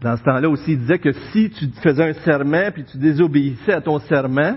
[0.00, 3.74] Dans ce temps-là aussi, il disait que si tu faisais un serment puis tu désobéissais
[3.74, 4.56] à ton serment,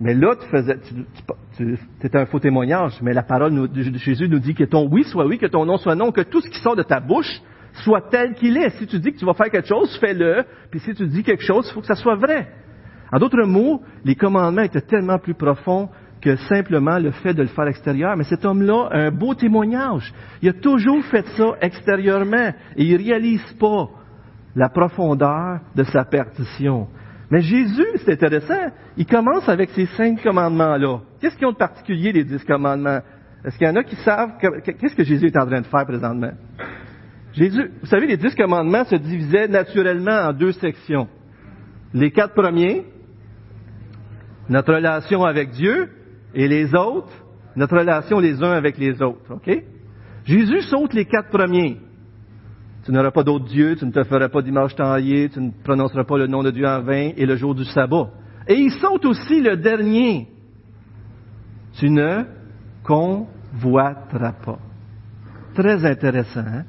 [0.00, 0.78] mais là, tu faisais,
[1.56, 5.04] tu, étais un faux témoignage, mais la parole de Jésus nous dit que ton oui
[5.04, 7.40] soit oui, que ton non soit non, que tout ce qui sort de ta bouche
[7.84, 8.68] soit tel qu'il est.
[8.76, 10.44] Si tu dis que tu vas faire quelque chose, fais-le.
[10.70, 12.48] Puis si tu dis quelque chose, il faut que ça soit vrai.
[13.12, 15.90] En d'autres mots, les commandements étaient tellement plus profonds
[16.22, 18.16] que simplement le fait de le faire extérieur.
[18.16, 20.14] Mais cet homme-là a un beau témoignage.
[20.40, 23.88] Il a toujours fait ça extérieurement et il réalise pas
[24.54, 26.88] la profondeur de sa perdition.
[27.30, 31.00] Mais Jésus, c'est intéressant, il commence avec ces cinq commandements-là.
[31.20, 33.00] Qu'est-ce qu'ils ont de particulier, les dix commandements?
[33.44, 35.86] Est-ce qu'il y en a qui savent qu'est-ce que Jésus est en train de faire
[35.86, 36.32] présentement?
[37.32, 41.08] Jésus, vous savez, les dix commandements se divisaient naturellement en deux sections.
[41.94, 42.84] Les quatre premiers,
[44.52, 45.88] notre relation avec Dieu,
[46.34, 47.12] et les autres,
[47.56, 49.34] notre relation les uns avec les autres.
[49.34, 49.50] OK?
[50.24, 51.78] Jésus saute les quatre premiers.
[52.84, 56.04] Tu n'auras pas d'autre Dieu, tu ne te feras pas d'image taillée, tu ne prononceras
[56.04, 58.10] pas le nom de Dieu en vain, et le jour du sabbat.
[58.46, 60.28] Et il saute aussi le dernier.
[61.78, 62.24] Tu ne
[63.54, 64.58] votera pas.
[65.54, 66.40] Très intéressant.
[66.40, 66.64] Hein?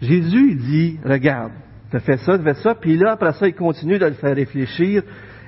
[0.00, 1.52] Jésus il dit, regarde,
[1.90, 4.34] tu fait ça, tu fait ça, puis là, après ça, il continue de le faire
[4.34, 5.02] réfléchir,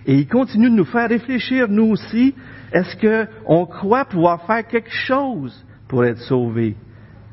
[0.07, 2.35] et il continue de nous faire réfléchir, nous aussi,
[2.73, 6.77] est-ce qu'on croit pouvoir faire quelque chose pour être sauvé?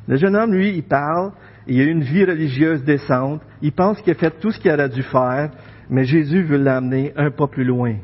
[0.07, 1.31] Le jeune homme, lui, il parle,
[1.67, 4.89] il a une vie religieuse décente, il pense qu'il a fait tout ce qu'il aurait
[4.89, 5.51] dû faire,
[5.89, 7.95] mais Jésus veut l'amener un pas plus loin.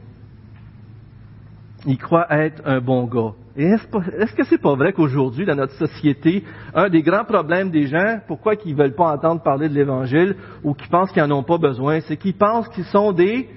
[1.86, 3.34] Il croit être un bon gars.
[3.56, 6.44] Et est-ce, que c'est pas vrai qu'aujourd'hui, dans notre société,
[6.76, 10.76] un des grands problèmes des gens, pourquoi ils veulent pas entendre parler de l'Évangile ou
[10.76, 13.50] qui pensent qu'ils n'en ont pas besoin, c'est qu'ils pensent qu'ils sont des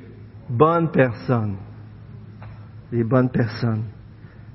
[0.51, 1.57] bonnes personnes.
[2.93, 3.85] Des bonnes personnes.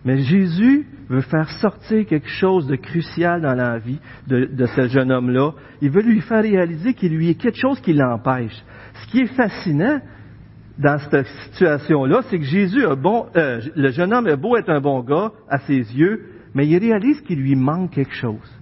[0.04, 5.12] Mais Jésus veut faire sortir quelque chose de crucial dans la vie de, ce jeune
[5.12, 5.52] homme-là.
[5.82, 8.56] Il veut lui faire réaliser qu'il lui est quelque chose qui l'empêche.
[8.94, 10.00] Ce qui est fascinant,
[10.78, 14.82] dans cette situation-là, c'est que Jésus, bon, euh, le jeune homme est beau être un
[14.82, 18.62] bon gars à ses yeux, mais il réalise qu'il lui manque quelque chose.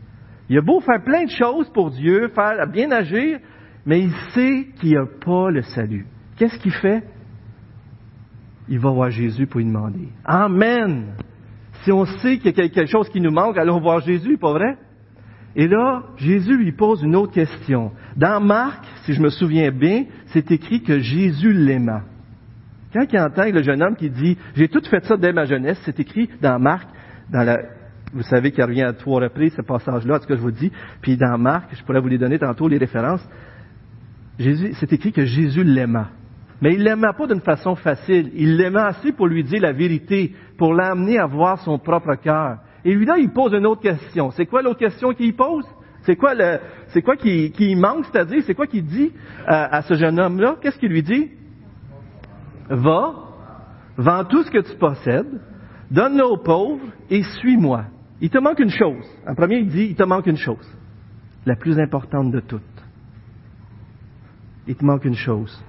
[0.50, 3.40] Il a beau faire plein de choses pour Dieu, faire bien agir,
[3.86, 6.06] mais il sait qu'il n'a pas le salut.
[6.38, 7.04] Qu'est-ce qu'il fait?
[8.70, 10.10] Il va voir Jésus pour lui demander.
[10.26, 11.16] Amen.
[11.84, 14.54] Si on sait qu'il y a quelque chose qui nous manque, allons voir Jésus, pas
[14.54, 14.78] vrai?
[15.56, 17.92] Et là, Jésus lui pose une autre question.
[18.16, 22.04] Dans Marc, si je me souviens bien, c'est écrit que Jésus l'aima.
[22.94, 25.80] Quand il entend le jeune homme qui dit, j'ai tout fait ça dès ma jeunesse,
[25.84, 26.88] c'est écrit dans Marc,
[28.14, 30.72] vous savez qu'il revient à trois reprises, ce passage-là, ce que je vous dis.
[31.02, 33.28] Puis dans Marc, je pourrais vous les donner tantôt, les références.
[34.38, 36.10] Jésus, c'est écrit que Jésus l'aima.
[36.64, 38.32] Mais il l'aima pas d'une façon facile.
[38.36, 42.60] Il l'aima assez pour lui dire la vérité, pour l'amener à voir son propre cœur.
[42.86, 44.32] Et lui, là, il pose une autre question.
[44.32, 45.66] C'est quoi l'autre question qu'il pose?
[46.04, 49.12] C'est quoi le, c'est quoi qui, qui manque, c'est-à-dire, c'est quoi qu'il dit
[49.46, 50.56] à, à, ce jeune homme-là?
[50.62, 51.32] Qu'est-ce qu'il lui dit?
[52.70, 53.14] Va,
[53.98, 55.42] vends tout ce que tu possèdes,
[55.92, 57.88] donne-le aux pauvres et suis-moi.
[58.22, 59.06] Il te manque une chose.
[59.28, 60.66] En premier, il dit, il te manque une chose.
[61.46, 62.62] La plus importante de toutes.
[64.66, 65.62] Il te manque une chose.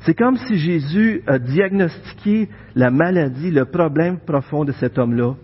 [0.00, 5.34] C'est comme si Jésus a diagnostiqué la maladie, le problème profond de cet homme-là,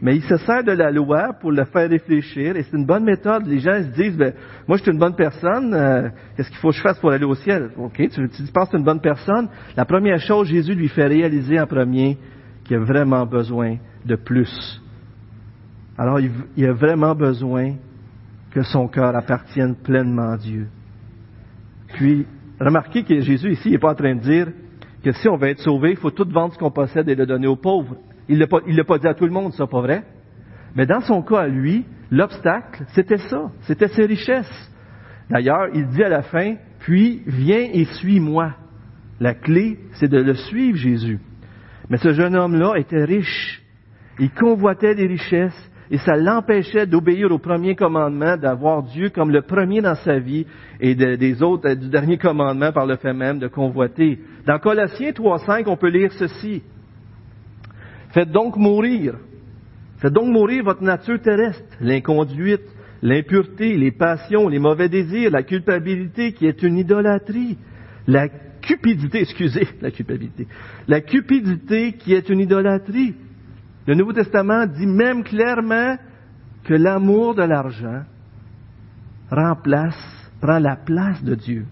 [0.00, 3.04] mais il se sert de la loi pour le faire réfléchir, et c'est une bonne
[3.04, 3.46] méthode.
[3.46, 4.32] Les gens se disent, ben,
[4.66, 7.24] moi je suis une bonne personne, euh, qu'est-ce qu'il faut que je fasse pour aller
[7.24, 7.70] au ciel?
[7.94, 9.48] Tu, tu penses que tu es une bonne personne.
[9.76, 12.18] La première chose, Jésus lui fait réaliser en premier
[12.64, 14.82] qu'il a vraiment besoin de plus.
[15.96, 17.74] Alors il, il a vraiment besoin
[18.50, 20.66] que son cœur appartienne pleinement à Dieu.
[21.94, 22.26] Puis,
[22.64, 24.48] remarquez que Jésus ici n'est pas en train de dire
[25.02, 27.26] que si on veut être sauvé, il faut tout vendre ce qu'on possède et le
[27.26, 27.96] donner aux pauvres.
[28.28, 30.04] Il ne l'a pas dit à tout le monde, ça, pas vrai?
[30.74, 34.70] Mais dans son cas à lui, l'obstacle, c'était ça, c'était ses richesses.
[35.28, 38.54] D'ailleurs, il dit à la fin, puis viens et suis-moi.
[39.20, 41.20] La clé, c'est de le suivre, Jésus.
[41.88, 43.62] Mais ce jeune homme-là était riche.
[44.18, 49.42] Il convoitait des richesses et ça l'empêchait d'obéir au premier commandement, d'avoir Dieu comme le
[49.42, 50.46] premier dans sa vie
[50.80, 54.18] et des autres, du dernier commandement par le fait même de convoiter.
[54.46, 56.62] Dans Colossiens 3.5, on peut lire ceci.
[58.08, 59.16] Faites donc mourir.
[59.98, 62.62] Faites donc mourir votre nature terrestre, l'inconduite,
[63.02, 67.58] l'impureté, les passions, les mauvais désirs, la culpabilité qui est une idolâtrie,
[68.06, 68.28] la
[68.62, 70.46] cupidité, excusez, la culpabilité,
[70.88, 73.14] la cupidité qui est une idolâtrie.
[73.86, 75.96] Le Nouveau Testament dit même clairement
[76.64, 78.02] que l'amour de l'argent
[79.30, 79.96] remplace,
[80.40, 81.64] prend la place de Dieu.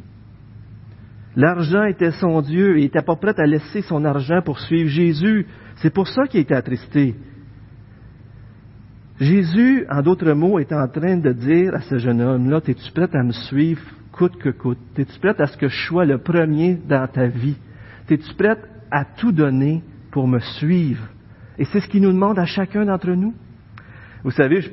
[1.37, 4.89] L'argent était son Dieu et il n'était pas prêt à laisser son argent pour suivre
[4.89, 5.47] Jésus.
[5.77, 7.15] C'est pour ça qu'il était attristé.
[9.21, 13.09] Jésus, en d'autres mots, est en train de dire à ce jeune homme-là, es-tu prêt
[13.13, 14.79] à me suivre coûte que coûte?
[14.97, 17.57] Es-tu prêt à ce que je sois le premier dans ta vie?
[18.09, 18.57] Es-tu prêt
[18.91, 21.07] à tout donner pour me suivre?
[21.61, 23.35] Et c'est ce qu'il nous demande à chacun d'entre nous.
[24.25, 24.71] Vous savez, je,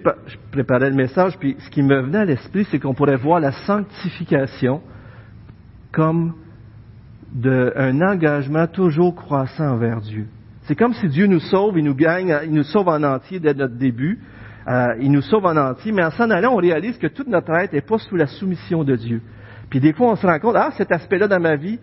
[0.52, 3.52] préparais le message, puis ce qui me venait à l'esprit, c'est qu'on pourrait voir la
[3.52, 4.82] sanctification
[5.92, 6.34] comme
[7.44, 10.28] un engagement toujours croissant envers Dieu.
[10.64, 13.54] C'est comme si Dieu nous sauve, il nous gagne, il nous sauve en entier dès
[13.54, 14.20] notre début.
[14.70, 17.52] Euh, il nous sauve en entier, mais en s'en allant, on réalise que toute notre
[17.54, 19.22] être n'est pas sous la soumission de Dieu.
[19.70, 21.80] Puis des fois, on se rend compte, ah, cet aspect-là dans ma vie,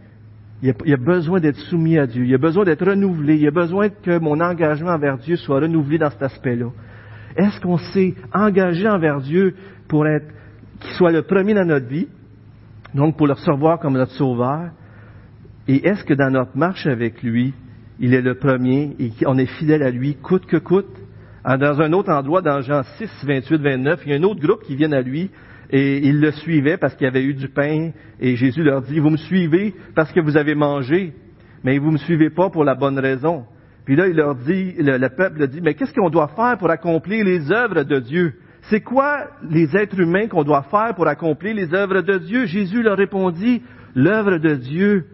[0.64, 3.42] il y, a, besoin d'être soumis à Dieu, il y a besoin d'être renouvelé, il
[3.42, 6.70] y a besoin que mon engagement envers Dieu soit renouvelé dans cet aspect-là.
[7.36, 9.54] Est-ce qu'on s'est engagé envers Dieu
[9.88, 10.26] pour être,
[10.80, 12.08] qu'il soit le premier dans notre vie,
[12.94, 14.70] donc pour le recevoir comme notre sauveur,
[15.68, 17.52] et est-ce que dans notre marche avec lui,
[18.00, 20.96] il est le premier et on est fidèle à lui coûte que coûte?
[21.44, 24.62] Dans un autre endroit, dans Jean 6, 28, 29, il y a un autre groupe
[24.62, 25.30] qui vient à lui
[25.70, 28.98] et ils le suivaient parce qu'il y avait eu du pain et Jésus leur dit,
[28.98, 31.14] vous me suivez parce que vous avez mangé,
[31.62, 33.44] mais vous ne me suivez pas pour la bonne raison.
[33.84, 37.24] Puis là, il leur dit, le, peuple dit, mais qu'est-ce qu'on doit faire pour accomplir
[37.24, 38.34] les œuvres de Dieu?
[38.70, 42.46] C'est quoi les êtres humains qu'on doit faire pour accomplir les œuvres de Dieu?
[42.46, 43.62] Jésus leur répondit,
[43.94, 45.06] l'œuvre de Dieu,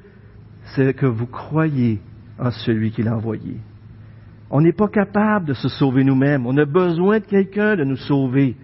[0.77, 1.99] c'est que vous croyez
[2.39, 3.57] en celui qui l'a envoyé.
[4.51, 6.47] On n'est pas capable de se sauver nous-mêmes.
[6.47, 8.57] On a besoin de quelqu'un de nous sauver.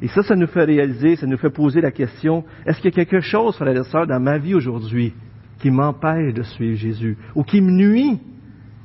[0.00, 3.00] Et ça, ça nous fait réaliser, ça nous fait poser la question, est-ce qu'il y
[3.00, 5.12] a quelque chose, frères et sœurs, dans ma vie aujourd'hui
[5.58, 8.20] qui m'empêche de suivre Jésus ou qui me nuit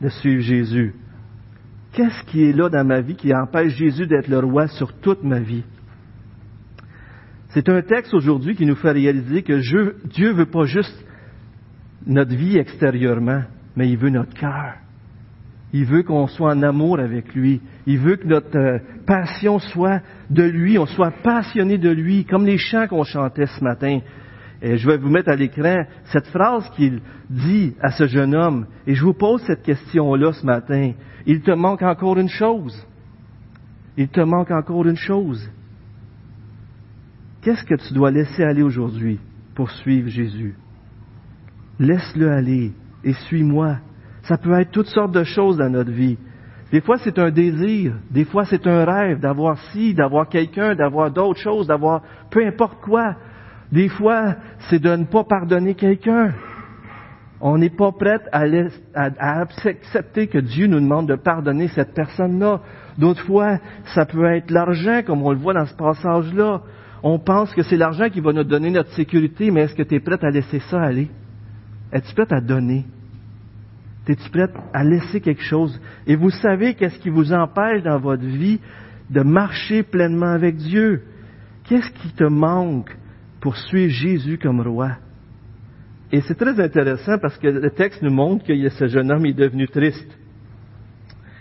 [0.01, 0.95] de suivre Jésus?
[1.91, 5.23] Qu'est-ce qui est là dans ma vie qui empêche Jésus d'être le roi sur toute
[5.23, 5.63] ma vie?
[7.49, 9.59] C'est un texte aujourd'hui qui nous fait réaliser que
[10.07, 11.05] Dieu veut pas juste
[12.07, 13.43] notre vie extérieurement,
[13.75, 14.73] mais il veut notre cœur.
[15.73, 17.59] Il veut qu'on soit en amour avec lui.
[17.87, 22.45] Il veut que notre euh, passion soit de lui, on soit passionné de lui, comme
[22.45, 23.99] les chants qu'on chantait ce matin.
[24.63, 28.67] Je vais vous mettre à l'écran cette phrase qu'il dit à ce jeune homme.
[28.87, 30.93] Et je vous pose cette question-là ce matin.
[31.25, 32.87] Il te manque encore une chose.
[33.97, 35.49] Il te manque encore une chose.
[37.41, 39.19] Qu'est-ce que tu dois laisser aller aujourd'hui
[39.53, 40.55] pour suivre Jésus?
[41.77, 42.71] Laisse-le aller
[43.03, 43.79] et suis-moi.
[44.23, 46.17] Ça peut être toutes sortes de choses dans notre vie.
[46.71, 47.93] Des fois, c'est un désir.
[48.09, 52.81] Des fois, c'est un rêve d'avoir ci, d'avoir quelqu'un, d'avoir d'autres choses, d'avoir peu importe
[52.81, 53.15] quoi.
[53.71, 54.35] Des fois,
[54.69, 56.33] c'est de ne pas pardonner quelqu'un.
[57.41, 58.45] On n'est pas prêt à,
[58.95, 62.61] à, accepter que Dieu nous demande de pardonner cette personne-là.
[62.97, 63.59] D'autres fois,
[63.93, 66.61] ça peut être l'argent, comme on le voit dans ce passage-là.
[67.03, 69.95] On pense que c'est l'argent qui va nous donner notre sécurité, mais est-ce que tu
[69.95, 71.09] es prêt à laisser ça aller?
[71.91, 72.85] Es-tu prêt à donner?
[74.07, 75.79] Es-tu prête à laisser quelque chose?
[76.05, 78.59] Et vous savez qu'est-ce qui vous empêche dans votre vie
[79.09, 81.03] de marcher pleinement avec Dieu?
[81.63, 82.95] Qu'est-ce qui te manque
[83.39, 84.97] pour suivre Jésus comme roi?
[86.11, 89.33] Et c'est très intéressant parce que le texte nous montre que ce jeune homme est
[89.33, 90.17] devenu triste.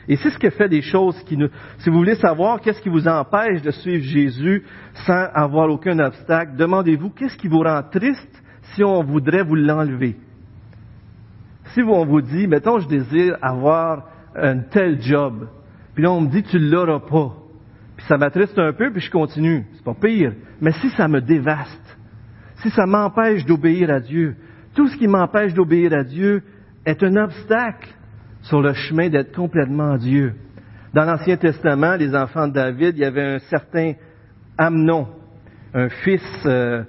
[0.08, 1.48] Et c'est ce qui fait des choses qui nous...
[1.78, 4.64] Si vous voulez savoir qu'est-ce qui vous empêche de suivre Jésus
[5.06, 8.42] sans avoir aucun obstacle, demandez-vous qu'est-ce qui vous rend triste
[8.74, 10.16] si on voudrait vous l'enlever?
[11.74, 15.48] Si on vous dit, mettons, je désire avoir un tel job,
[15.94, 17.34] puis là, on me dit, tu ne l'auras pas,
[17.96, 20.32] puis ça m'attriste un peu, puis je continue, c'est pas pire.
[20.60, 21.98] Mais si ça me dévaste,
[22.62, 24.36] si ça m'empêche d'obéir à Dieu,
[24.74, 26.42] tout ce qui m'empêche d'obéir à Dieu
[26.86, 27.88] est un obstacle
[28.42, 30.34] sur le chemin d'être complètement Dieu.
[30.94, 33.92] Dans l'Ancien Testament, les enfants de David, il y avait un certain
[34.58, 35.08] Amnon,
[35.74, 36.82] un fils euh,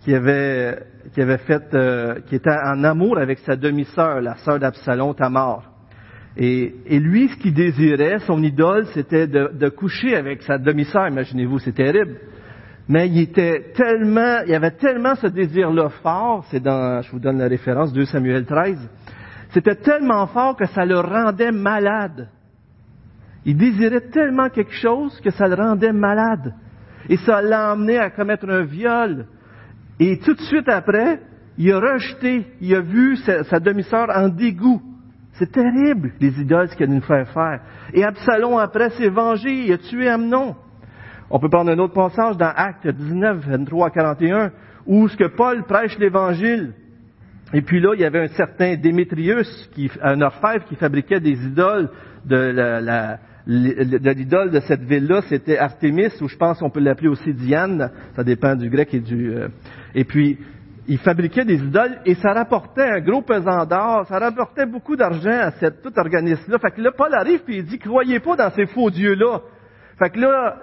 [0.00, 0.78] qui avait
[1.12, 5.64] qui avait fait, euh, qui était en amour avec sa demi-sœur, la sœur d'Absalom, Tamar.
[6.36, 11.08] Et, et, lui, ce qu'il désirait, son idole, c'était de, de, coucher avec sa demi-sœur.
[11.08, 12.16] Imaginez-vous, c'est terrible.
[12.88, 16.44] Mais il était tellement, il avait tellement ce désir-là fort.
[16.50, 18.78] C'est dans, je vous donne la référence, 2 Samuel 13.
[19.50, 22.28] C'était tellement fort que ça le rendait malade.
[23.44, 26.54] Il désirait tellement quelque chose que ça le rendait malade.
[27.08, 29.26] Et ça l'a à commettre un viol,
[30.00, 31.20] et tout de suite après,
[31.58, 34.80] il a rejeté, il a vu sa, demi-sœur en dégoût.
[35.34, 37.60] C'est terrible, les idoles qu'il a nous faire faire.
[37.92, 40.56] Et Absalom, après, s'est vengé, il a tué Amnon.
[41.30, 44.52] On peut prendre un autre passage dans Actes 19, 23 à 41,
[44.86, 46.72] où ce que Paul prêche l'Évangile.
[47.52, 49.70] Et puis là, il y avait un certain Démétrius,
[50.02, 51.90] un orfèvre qui fabriquait des idoles
[52.24, 57.90] de l'idole de cette ville-là, c'était Artémis, ou je pense qu'on peut l'appeler aussi Diane,
[58.14, 59.34] ça dépend du grec et du...
[59.94, 60.38] Et puis,
[60.88, 65.38] il fabriquait des idoles et ça rapportait un gros pesant d'or, ça rapportait beaucoup d'argent
[65.40, 66.58] à cette, tout organisme-là.
[66.58, 69.40] Fait que là, Paul arrive et il dit, croyez pas dans ces faux dieux-là.
[69.98, 70.56] Fait que là,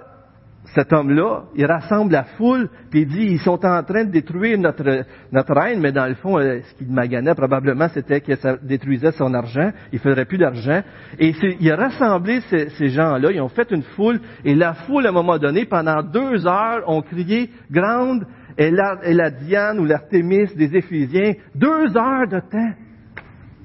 [0.73, 4.57] cet homme-là, il rassemble la foule, puis il dit, ils sont en train de détruire
[4.57, 8.57] notre, notre reine, mais dans le fond, euh, ce qu'il maganait probablement, c'était que ça
[8.61, 10.81] détruisait son argent, il ferait plus d'argent.
[11.19, 15.05] Et il a rassemblé ces, ces gens-là, ils ont fait une foule, et la foule,
[15.05, 18.25] à un moment donné, pendant deux heures, ont crié, grande
[18.57, 22.73] est la, la Diane ou l'Artémis des Éphésiens, deux heures de temps.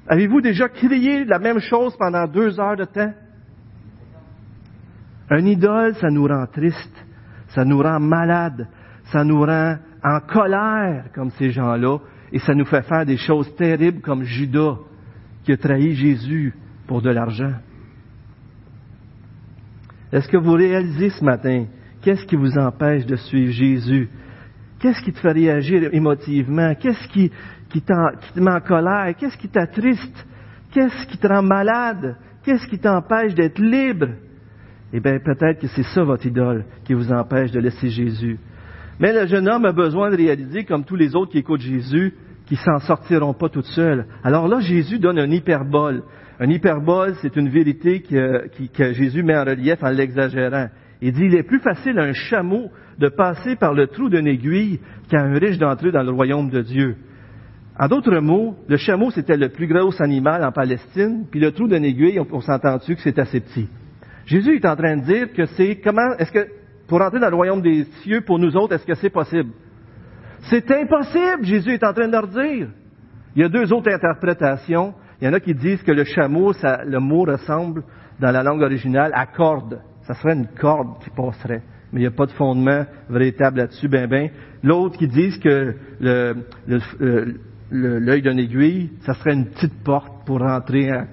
[0.06, 3.12] Avez-vous déjà crié la même chose pendant deux heures de temps?
[5.30, 7.06] Un idole, ça nous rend triste,
[7.48, 8.68] ça nous rend malade,
[9.04, 11.98] ça nous rend en colère comme ces gens-là,
[12.32, 14.76] et ça nous fait faire des choses terribles comme Judas
[15.44, 16.54] qui a trahi Jésus
[16.86, 17.54] pour de l'argent.
[20.12, 21.64] Est-ce que vous réalisez ce matin
[22.02, 24.10] qu'est-ce qui vous empêche de suivre Jésus?
[24.82, 26.74] Qu'est-ce qui te fait réagir émotivement?
[26.74, 27.30] Qu'est-ce qui,
[27.70, 29.14] qui, te met en colère?
[29.16, 30.26] Qu'est-ce qui t'attriste?
[30.72, 32.16] Qu'est-ce qui te rend malade?
[32.42, 34.08] Qu'est-ce qui t'empêche d'être libre?
[34.92, 38.40] Eh bien, peut-être que c'est ça votre idole qui vous empêche de laisser Jésus.
[38.98, 42.14] Mais le jeune homme a besoin de réaliser, comme tous les autres qui écoutent Jésus,
[42.46, 44.06] qui s'en sortiront pas toutes seules.
[44.24, 46.02] Alors là, Jésus donne un hyperbole.
[46.40, 50.66] Un hyperbole, c'est une vérité que Jésus met en relief en l'exagérant.
[51.04, 54.28] Il dit, il est plus facile à un chameau de passer par le trou d'une
[54.28, 54.78] aiguille
[55.10, 56.96] qu'à un riche d'entrer dans le royaume de Dieu.
[57.76, 61.66] En d'autres mots, le chameau, c'était le plus gros animal en Palestine, puis le trou
[61.66, 63.68] d'une aiguille, on, s'entend-tu que c'est assez petit?
[64.26, 66.46] Jésus est en train de dire que c'est comment, est-ce que,
[66.86, 69.50] pour entrer dans le royaume des cieux, pour nous autres, est-ce que c'est possible?
[70.42, 72.68] C'est impossible, Jésus est en train de leur dire.
[73.34, 74.94] Il y a deux autres interprétations.
[75.20, 77.82] Il y en a qui disent que le chameau, le mot ressemble,
[78.20, 79.80] dans la langue originale, à corde.
[80.02, 81.62] Ça serait une corde qui passerait.
[81.92, 84.30] Mais il n'y a pas de fondement véritable là-dessus, ben ben.
[84.62, 86.36] L'autre qui disent que le,
[87.70, 91.06] l'œil d'une aiguille, ça serait une petite porte pour rentrer à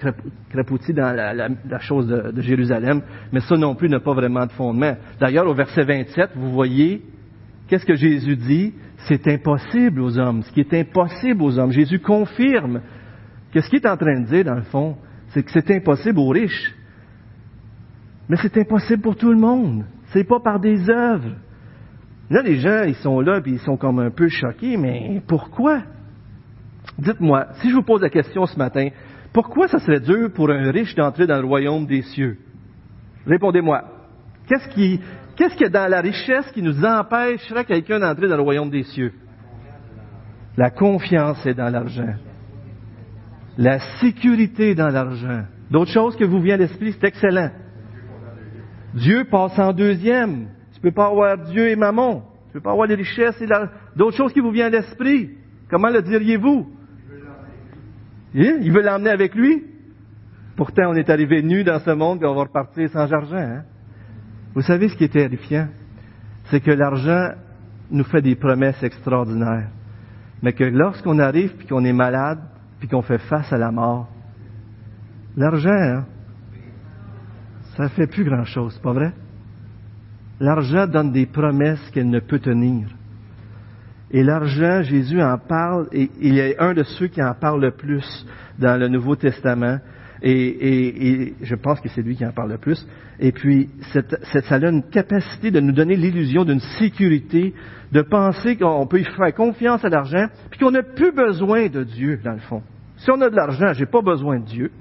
[0.50, 3.02] crapoutis dans la, chose de, de, Jérusalem.
[3.32, 4.96] Mais ça non plus n'a pas vraiment de fondement.
[5.20, 7.02] D'ailleurs, au verset 27, vous voyez,
[7.68, 8.74] qu'est-ce que Jésus dit?
[9.08, 10.44] C'est impossible aux hommes.
[10.44, 11.72] Ce qui est impossible aux hommes.
[11.72, 12.82] Jésus confirme
[13.54, 14.98] que ce qu'il est en train de dire, dans le fond,
[15.30, 16.76] c'est que c'est impossible aux riches.
[18.30, 19.86] Mais c'est impossible pour tout le monde.
[20.14, 21.36] C'est pas par des œuvres.
[22.30, 25.82] Là, les gens, ils sont là, puis ils sont comme un peu choqués, mais pourquoi?
[27.00, 28.90] Dites-moi, si je vous pose la question ce matin,
[29.34, 32.38] pourquoi ça serait dur pour un riche d'entrer dans le royaume des cieux?
[33.26, 33.84] Répondez-moi.
[34.48, 35.00] Qu'est-ce qui,
[35.36, 38.70] qu'est-ce qu'il y a dans la richesse qui nous empêcherait quelqu'un d'entrer dans le royaume
[38.70, 39.14] des cieux?
[40.56, 42.16] La confiance est dans l'argent.
[43.58, 45.44] La sécurité est dans l'argent.
[45.72, 47.50] D'autres choses que vous vient à l'esprit, c'est excellent.
[48.94, 50.48] Dieu passe en deuxième.
[50.74, 52.24] Tu peux pas avoir Dieu et mammon.
[52.48, 53.48] Tu peux pas avoir les richesses et
[53.96, 55.32] d'autres choses qui vous viennent à l'esprit.
[55.70, 56.68] Comment le diriez-vous?
[58.36, 58.58] Hein?
[58.62, 59.64] Il veut l'emmener avec lui.
[60.56, 63.38] Pourtant, on est arrivé nu dans ce monde et on va repartir sans argent.
[63.38, 63.64] Hein?
[64.54, 65.68] Vous savez ce qui est terrifiant?
[66.46, 67.34] C'est que l'argent
[67.92, 69.70] nous fait des promesses extraordinaires.
[70.42, 72.40] Mais que lorsqu'on arrive puis qu'on est malade
[72.80, 74.08] puis qu'on fait face à la mort,
[75.36, 76.06] l'argent, hein,
[77.80, 79.14] ça ne fait plus grand-chose, pas vrai?
[80.42, 82.90] L'argent donne des promesses qu'elle ne peut tenir.
[84.12, 87.72] Et l'argent, Jésus en parle, et il est un de ceux qui en parle le
[87.72, 88.26] plus
[88.58, 89.78] dans le Nouveau Testament.
[90.22, 92.86] Et, je pense que c'est lui qui en parle le plus.
[93.18, 94.02] Et puis, ça
[94.50, 97.54] a une capacité de nous donner l'illusion d'une sécurité,
[97.94, 101.86] de penser qu'on peut y faire confiance à l'argent, puis qu'on n'a plus besoin de
[101.86, 102.62] Dieu, dans le fond.
[102.98, 104.72] Si on a de l'argent, j'ai pas besoin de Dieu.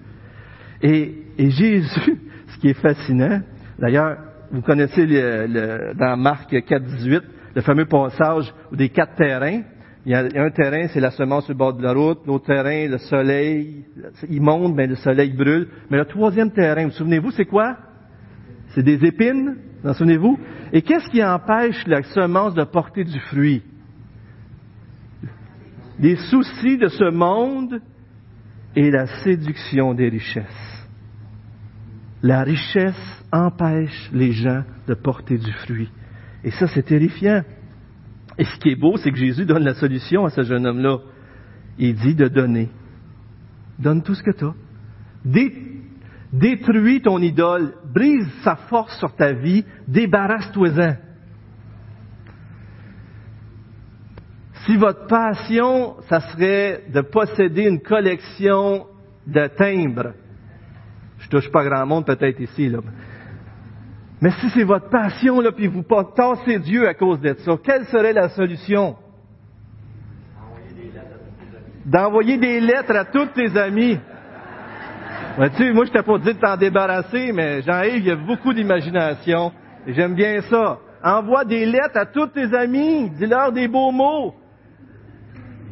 [0.83, 2.19] Et Jésus,
[2.59, 3.41] ce qui est fascinant,
[3.79, 4.17] d'ailleurs,
[4.51, 7.23] vous connaissez le, dans Marc 4, 18,
[7.55, 9.63] le fameux passage des quatre terrains.
[10.05, 12.19] Il y a un terrain, c'est la semence sur le bord de la route.
[12.27, 13.85] L'autre terrain, le soleil,
[14.29, 15.69] il monte, mais le soleil brûle.
[15.89, 17.77] Mais le troisième terrain, vous souvenez-vous, c'est quoi?
[18.75, 20.39] C'est des épines, vous en souvenez-vous?
[20.73, 23.63] Et qu'est-ce qui empêche la semence de porter du fruit?
[26.01, 27.81] Les soucis de ce monde
[28.75, 30.78] et la séduction des richesses.
[32.23, 35.91] La richesse empêche les gens de porter du fruit.
[36.43, 37.43] Et ça, c'est terrifiant.
[38.39, 40.99] Et ce qui est beau, c'est que Jésus donne la solution à ce jeune homme-là.
[41.79, 42.71] Il dit de donner.
[43.79, 44.55] Donne tout ce que tu as.
[46.33, 50.97] détruis ton idole, brise sa force sur ta vie, débarrasse-toi-en.
[54.67, 58.87] Si votre passion, ça serait de posséder une collection
[59.27, 60.13] de timbres,
[61.19, 62.79] je touche pas grand monde peut-être ici, là.
[64.21, 65.85] Mais si c'est votre passion, là, puis vous
[66.17, 68.97] tassez Dieu à cause de ça, quelle serait la solution?
[71.87, 73.99] D'envoyer des lettres à tous tes amis.
[75.39, 78.11] Ben, tu sais, moi, je t'ai pas dit de t'en débarrasser, mais Jean-Yves, il y
[78.11, 79.53] a beaucoup d'imagination.
[79.87, 80.79] J'aime bien ça.
[81.03, 83.09] Envoie des lettres à tous tes amis.
[83.11, 84.35] Dis-leur des beaux mots.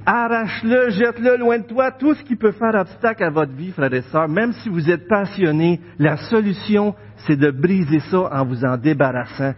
[0.08, 3.92] Arrache-le, jette-le loin de toi, tout ce qui peut faire obstacle à votre vie, frères
[3.92, 6.94] et sœurs, même si vous êtes passionnés, la solution,
[7.26, 9.52] c'est de briser ça en vous en débarrassant.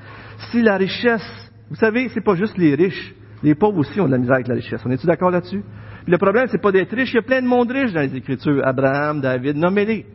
[0.51, 4.13] Si la richesse, vous savez, c'est pas juste les riches, les pauvres aussi ont de
[4.13, 4.81] la misère avec la richesse.
[4.87, 5.63] On est-tu d'accord là-dessus?
[6.07, 8.17] le problème, c'est pas d'être riche, il y a plein de monde riche dans les
[8.17, 8.67] Écritures.
[8.67, 10.07] Abraham, David, nommez-les.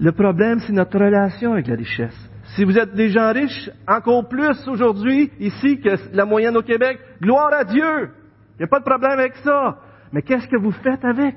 [0.00, 2.16] Le problème, c'est notre relation avec la richesse.
[2.56, 6.98] Si vous êtes des gens riches, encore plus aujourd'hui, ici, que la moyenne au Québec,
[7.20, 8.08] gloire à Dieu!
[8.54, 9.78] Il n'y a pas de problème avec ça.
[10.12, 11.34] Mais qu'est-ce que vous faites avec?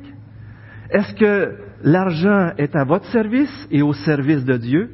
[0.89, 4.91] Est-ce que l'argent est à votre service et au service de Dieu?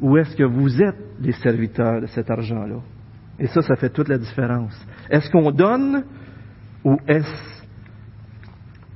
[0.00, 2.80] Ou est-ce que vous êtes les serviteurs de cet argent-là?
[3.38, 4.74] Et ça, ça fait toute la différence.
[5.10, 6.04] Est-ce qu'on donne
[6.84, 7.62] ou est-ce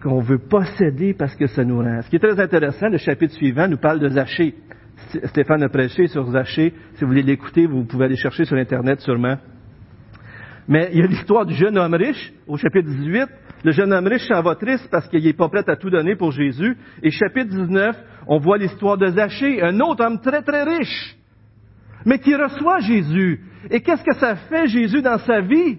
[0.02, 2.02] qu'on veut posséder parce que ça nous rend?
[2.02, 4.54] Ce qui est très intéressant, le chapitre suivant nous parle de Zachée.
[5.24, 6.74] Stéphane a prêché sur Zachée.
[6.94, 9.36] Si vous voulez l'écouter, vous pouvez aller chercher sur Internet sûrement.
[10.72, 13.28] Mais il y a l'histoire du jeune homme riche au chapitre 18.
[13.62, 16.16] Le jeune homme riche s'en va triste parce qu'il n'est pas prêt à tout donner
[16.16, 16.78] pour Jésus.
[17.02, 17.94] Et chapitre 19,
[18.26, 21.14] on voit l'histoire de Zachée, un autre homme très très riche,
[22.06, 23.44] mais qui reçoit Jésus.
[23.70, 25.76] Et qu'est-ce que ça fait Jésus dans sa vie?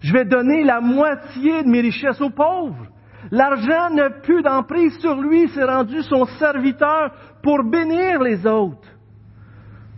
[0.00, 2.86] Je vais donner la moitié de mes richesses aux pauvres.
[3.32, 7.10] L'argent n'a plus d'emprise sur lui, c'est rendu son serviteur
[7.42, 8.88] pour bénir les autres.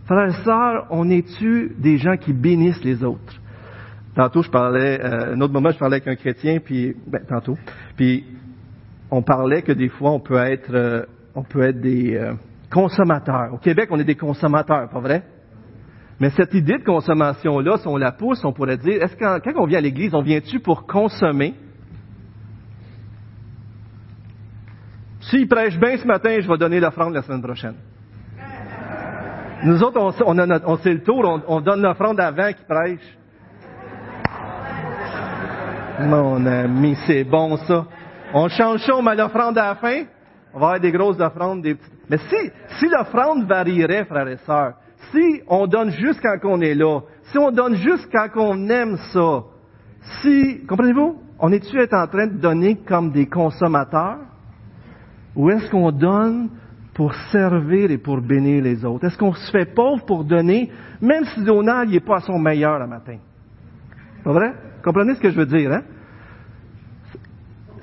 [0.07, 3.41] Frères et sœurs, on est-tu des gens qui bénissent les autres?
[4.17, 7.55] Tantôt, je parlais, euh, un autre moment, je parlais avec un chrétien, puis, ben, tantôt,
[7.95, 8.25] puis
[9.11, 11.05] on parlait que des fois, on peut être, euh,
[11.35, 12.33] on peut être des euh,
[12.71, 13.53] consommateurs.
[13.53, 15.21] Au Québec, on est des consommateurs, pas vrai?
[16.19, 19.61] Mais cette idée de consommation-là, si on la pousse, on pourrait dire, est-ce que quand
[19.61, 21.53] on vient à l'Église, on vient-tu pour consommer?
[25.29, 27.75] S'il prêche bien ce matin, je vais donner l'offrande la semaine prochaine.
[29.63, 33.17] Nous autres, on, sait le tour, on, on donne l'offrande avant qu'il prêche.
[35.99, 37.85] Mon ami, c'est bon ça.
[38.33, 40.03] On change ça, on met l'offrande à la fin.
[40.53, 41.93] On va avoir des grosses offrandes, des petites.
[42.09, 44.73] Mais si, si l'offrande varierait, frères et sœurs,
[45.11, 48.97] si on donne juste quand on est là, si on donne juste quand on aime
[49.11, 49.43] ça,
[50.21, 54.19] si, comprenez-vous, on est-tu en train de donner comme des consommateurs?
[55.35, 56.49] Ou est-ce qu'on donne
[56.93, 59.05] pour servir et pour bénir les autres?
[59.05, 60.71] Est-ce qu'on se fait pauvre pour donner,
[61.01, 63.17] même si Donald n'est pas à son meilleur le matin?
[64.23, 64.53] Pas vrai?
[64.83, 65.83] Comprenez ce que je veux dire, hein?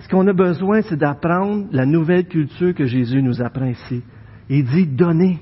[0.00, 4.02] Ce qu'on a besoin, c'est d'apprendre la nouvelle culture que Jésus nous apprend ici.
[4.50, 5.38] Il dit donner.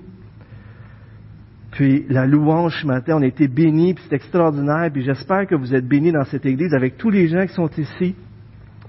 [1.72, 5.54] Puis la louange ce matin, on a été bénis, puis c'est extraordinaire, puis j'espère que
[5.54, 8.14] vous êtes bénis dans cette église avec tous les gens qui sont ici,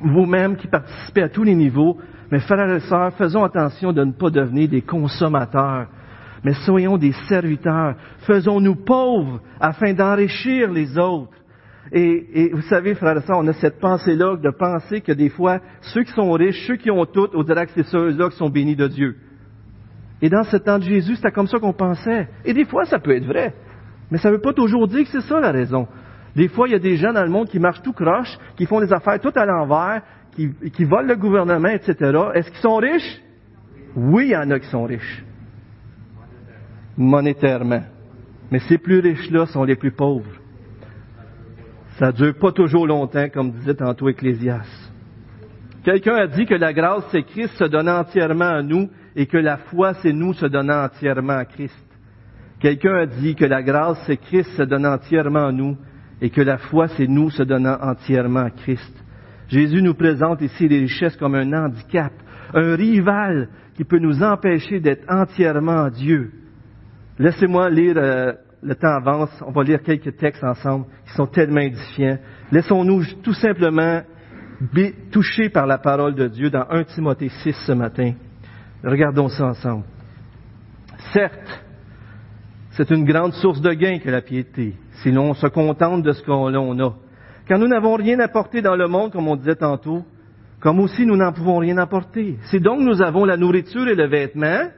[0.02, 1.98] vous-même qui participez à tous les niveaux.
[2.30, 5.88] Mais frères et sœurs, faisons attention de ne pas devenir des consommateurs,
[6.44, 7.96] mais soyons des serviteurs.
[8.28, 11.32] Faisons-nous pauvres afin d'enrichir les autres.
[11.92, 16.04] Et, vous savez, frères et on a cette pensée-là de penser que des fois, ceux
[16.04, 18.76] qui sont riches, ceux qui ont tout, on dirait que c'est ceux-là qui sont bénis
[18.76, 19.18] de Dieu.
[20.22, 22.30] Et dans ce temps de Jésus, c'était comme ça qu'on pensait.
[22.46, 23.54] Et des fois, ça peut être vrai.
[24.10, 25.88] Mais ça ne veut pas toujours dire que c'est ça la raison.
[26.36, 28.66] Des fois, il y a des gens dans le monde qui marchent tout croche, qui
[28.66, 31.96] font des affaires tout à l'envers, qui, qui volent le gouvernement, etc.
[32.34, 33.22] Est-ce qu'ils sont riches?
[33.96, 35.24] Oui, il y en a qui sont riches.
[36.98, 37.84] Monétairement.
[38.50, 40.32] Mais ces plus riches-là sont les plus pauvres.
[42.00, 44.66] Ça ne dure pas toujours longtemps, comme disait tantôt Ecclésias.
[45.84, 49.38] Quelqu'un a dit que la grâce, c'est Christ se donnant entièrement à nous et que
[49.38, 51.76] la foi, c'est nous se donnant entièrement à Christ.
[52.60, 55.78] Quelqu'un a dit que la grâce, c'est Christ se donnant entièrement à nous
[56.22, 59.04] et que la foi, c'est nous se donnant entièrement à Christ.
[59.50, 62.14] Jésus nous présente ici les richesses comme un handicap,
[62.54, 66.32] un rival qui peut nous empêcher d'être entièrement Dieu.
[67.20, 68.34] Laissez-moi lire, euh,
[68.64, 72.18] le temps avance, on va lire quelques textes ensemble qui sont tellement édifiants.
[72.52, 74.02] Laissons-nous tout simplement
[75.12, 78.14] toucher par la parole de Dieu dans 1 Timothée 6 ce matin.
[78.84, 79.84] Regardons ça ensemble.
[81.12, 81.64] Certes,
[82.72, 86.24] c'est une grande source de gain que la piété, si l'on se contente de ce
[86.24, 86.94] qu'on a.
[87.46, 90.04] Car nous n'avons rien apporté dans le monde, comme on disait tantôt,
[90.60, 92.38] comme aussi nous n'en pouvons rien apporter.
[92.46, 94.70] Si donc nous avons la nourriture et le vêtement,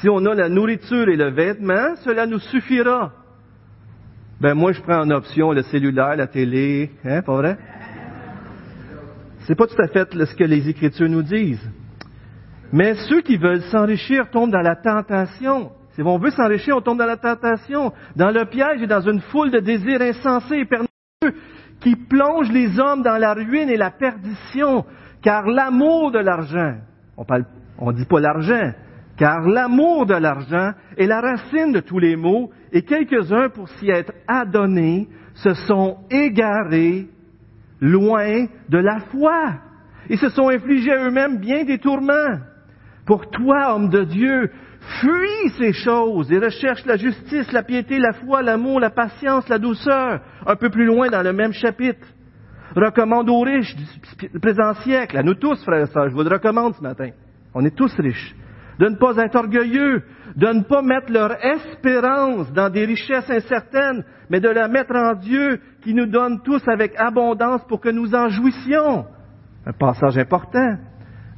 [0.00, 3.12] si on a la nourriture et le vêtement, cela nous suffira.
[4.40, 7.58] Ben moi, je prends en option le cellulaire, la télé, hein, pas vrai?
[9.40, 11.68] C'est pas tout à fait ce que les Écritures nous disent.
[12.72, 15.72] Mais ceux qui veulent s'enrichir tombent dans la tentation.
[15.94, 19.20] Si on veut s'enrichir, on tombe dans la tentation, dans le piège et dans une
[19.20, 20.88] foule de désirs insensés et pernicieux
[21.80, 24.84] qui plongent les hommes dans la ruine et la perdition,
[25.22, 26.76] car l'amour de l'argent,
[27.16, 27.46] on parle,
[27.78, 28.72] on dit pas l'argent,
[29.18, 33.90] car l'amour de l'argent est la racine de tous les maux, et quelques-uns, pour s'y
[33.90, 37.08] être adonnés, se sont égarés
[37.80, 39.54] loin de la foi.
[40.08, 42.38] Ils se sont infligés à eux-mêmes bien des tourments.
[43.06, 44.50] Pour toi, homme de Dieu,
[45.00, 49.58] fuis ces choses et recherche la justice, la piété, la foi, l'amour, la patience, la
[49.58, 50.20] douceur.
[50.46, 52.06] Un peu plus loin dans le même chapitre.
[52.76, 56.28] Recommande aux riches du présent siècle, à nous tous, frères et sœurs, je vous le
[56.28, 57.10] recommande ce matin.
[57.54, 58.34] On est tous riches.
[58.78, 60.02] De ne pas être orgueilleux,
[60.36, 65.14] de ne pas mettre leur espérance dans des richesses incertaines, mais de la mettre en
[65.14, 69.06] Dieu qui nous donne tous avec abondance pour que nous en jouissions.
[69.66, 70.76] Un passage important.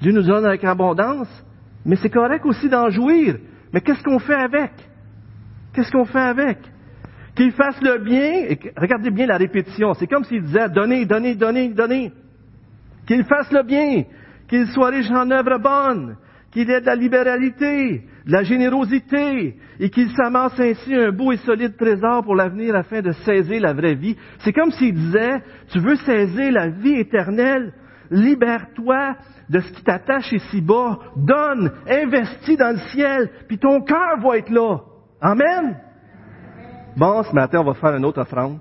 [0.00, 1.28] Dieu nous donne avec abondance,
[1.84, 3.36] mais c'est correct aussi d'en jouir.
[3.72, 4.72] Mais qu'est-ce qu'on fait avec?
[5.72, 6.58] Qu'est-ce qu'on fait avec?
[7.34, 11.36] Qu'il fasse le bien, et regardez bien la répétition, c'est comme s'il disait donnez, donnez,
[11.36, 12.12] donnez, donnez.
[13.06, 14.04] Qu'il fasse le bien,
[14.48, 16.16] qu'il soit riche en œuvres bonnes,
[16.50, 21.36] qu'il ait de la libéralité, de la générosité, et qu'il s'amasse ainsi un beau et
[21.38, 24.16] solide trésor pour l'avenir afin de saisir la vraie vie.
[24.40, 25.42] C'est comme s'il disait,
[25.72, 27.72] tu veux saisir la vie éternelle,
[28.10, 29.16] libère-toi
[29.48, 34.50] de ce qui t'attache ici-bas, donne, investis dans le ciel, puis ton cœur va être
[34.50, 34.78] là.
[35.20, 35.76] Amen.
[36.96, 38.58] Bon, ce matin, on va faire une autre offrande.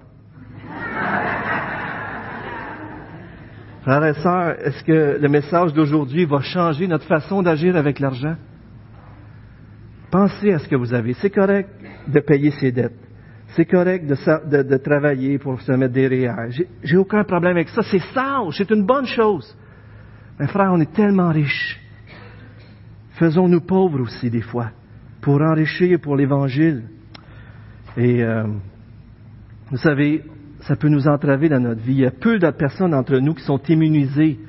[3.89, 8.35] Frères et sœurs, est-ce que le message d'aujourd'hui va changer notre façon d'agir avec l'argent?
[10.11, 11.13] Pensez à ce que vous avez.
[11.13, 11.71] C'est correct
[12.07, 12.99] de payer ses dettes.
[13.55, 16.51] C'est correct de, travailler pour se mettre des REER.
[16.83, 17.81] J'ai aucun problème avec ça.
[17.81, 18.53] C'est sage.
[18.59, 19.57] C'est une bonne chose.
[20.39, 21.79] Mais frère, on est tellement riches.
[23.13, 24.69] Faisons-nous pauvres aussi des fois
[25.19, 26.83] pour enrichir pour l'Évangile.
[27.97, 28.43] Et euh,
[29.71, 30.23] vous savez,
[30.61, 31.93] ça peut nous entraver dans notre vie.
[31.93, 34.39] Il y a peu de personnes entre nous qui sont immunisées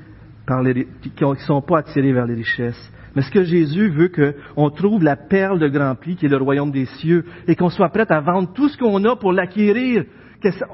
[0.47, 2.93] par les, qui ne sont pas attirées vers les richesses.
[3.15, 6.37] Mais ce que Jésus veut qu'on trouve la perle de grand prix qui est le
[6.37, 10.05] royaume des cieux et qu'on soit prêt à vendre tout ce qu'on a pour l'acquérir,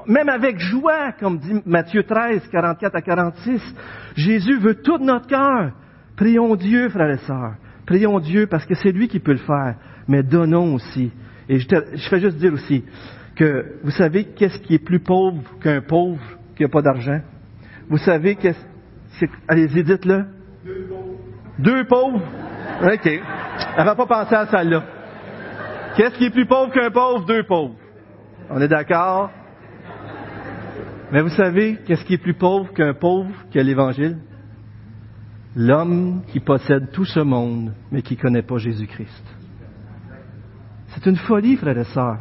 [0.07, 3.75] même avec joie, comme dit Matthieu 13, 44 à 46.
[4.15, 5.71] Jésus veut tout notre cœur.
[6.15, 7.55] Prions Dieu, frères et sœurs.
[7.85, 9.75] Prions Dieu parce que c'est lui qui peut le faire.
[10.07, 11.11] Mais donnons aussi.
[11.49, 12.83] Et je, je fais juste dire aussi
[13.37, 16.21] que vous savez qu'est-ce qui est plus pauvre qu'un pauvre
[16.55, 17.21] qui n'a pas d'argent?
[17.87, 18.59] Vous savez qu'est-ce...
[19.47, 20.25] Allez-y, dites-le.
[21.59, 22.21] Deux pauvres.
[22.83, 23.05] OK.
[23.05, 24.83] Elle va pas penser à celle-là.
[25.95, 27.25] Qu'est-ce qui est plus pauvre qu'un pauvre?
[27.25, 27.75] Deux pauvres.
[28.49, 29.31] On est d'accord?
[31.11, 34.17] Mais vous savez, qu'est-ce qui est plus pauvre qu'un pauvre qui a l'Évangile?
[35.55, 39.23] L'homme qui possède tout ce monde, mais qui ne connaît pas Jésus-Christ.
[40.87, 42.19] C'est une folie, frères et sœurs.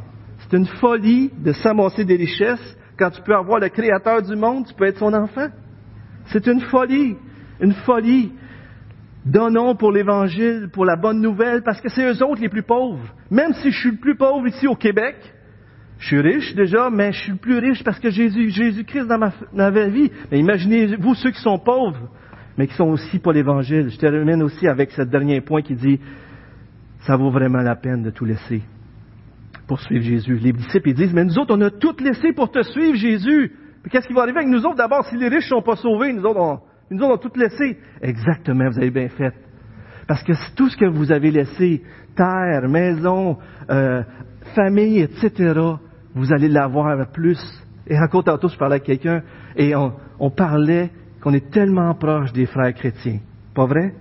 [0.48, 4.66] C'est une folie de s'amasser des richesses quand tu peux avoir le Créateur du monde,
[4.66, 5.48] tu peux être son enfant.
[6.26, 7.16] C'est une folie,
[7.60, 8.32] une folie.
[9.24, 13.12] Donnons pour l'Évangile, pour la bonne nouvelle, parce que c'est eux autres les plus pauvres.
[13.30, 15.16] Même si je suis le plus pauvre ici au Québec,
[15.98, 19.18] je suis riche déjà, mais je suis le plus riche parce que Jésus, Jésus-Christ dans
[19.18, 20.12] ma, vie.
[20.30, 22.08] Mais imaginez-vous ceux qui sont pauvres,
[22.56, 23.88] mais qui sont aussi pas l'Évangile.
[23.90, 25.98] Je termine aussi avec ce dernier point qui dit,
[27.00, 28.62] ça vaut vraiment la peine de tout laisser
[29.66, 30.36] pour suivre Jésus.
[30.38, 33.52] Les disciples ils disent, mais nous autres, on a tout laissé pour te suivre, Jésus.
[33.82, 34.76] Mais qu'est-ce qui va arriver avec nous autres?
[34.76, 36.12] D'abord si les riches ne sont pas sauvés?
[36.12, 36.60] Nous autres, on,
[36.90, 37.78] nous autres, on a tout laissé.
[38.00, 39.34] Exactement, vous avez bien fait.
[40.06, 41.82] Parce que tout ce que vous avez laissé,
[42.14, 43.38] terre, maison,
[43.70, 44.02] euh,
[44.54, 45.60] famille, etc.,
[46.14, 47.38] vous allez l'avoir plus.
[47.86, 49.22] Et encore tantôt, je parlais avec quelqu'un
[49.56, 50.90] et on, parlait
[51.20, 53.20] qu'on est tellement proche des frères chrétiens.
[53.54, 53.94] Pas vrai?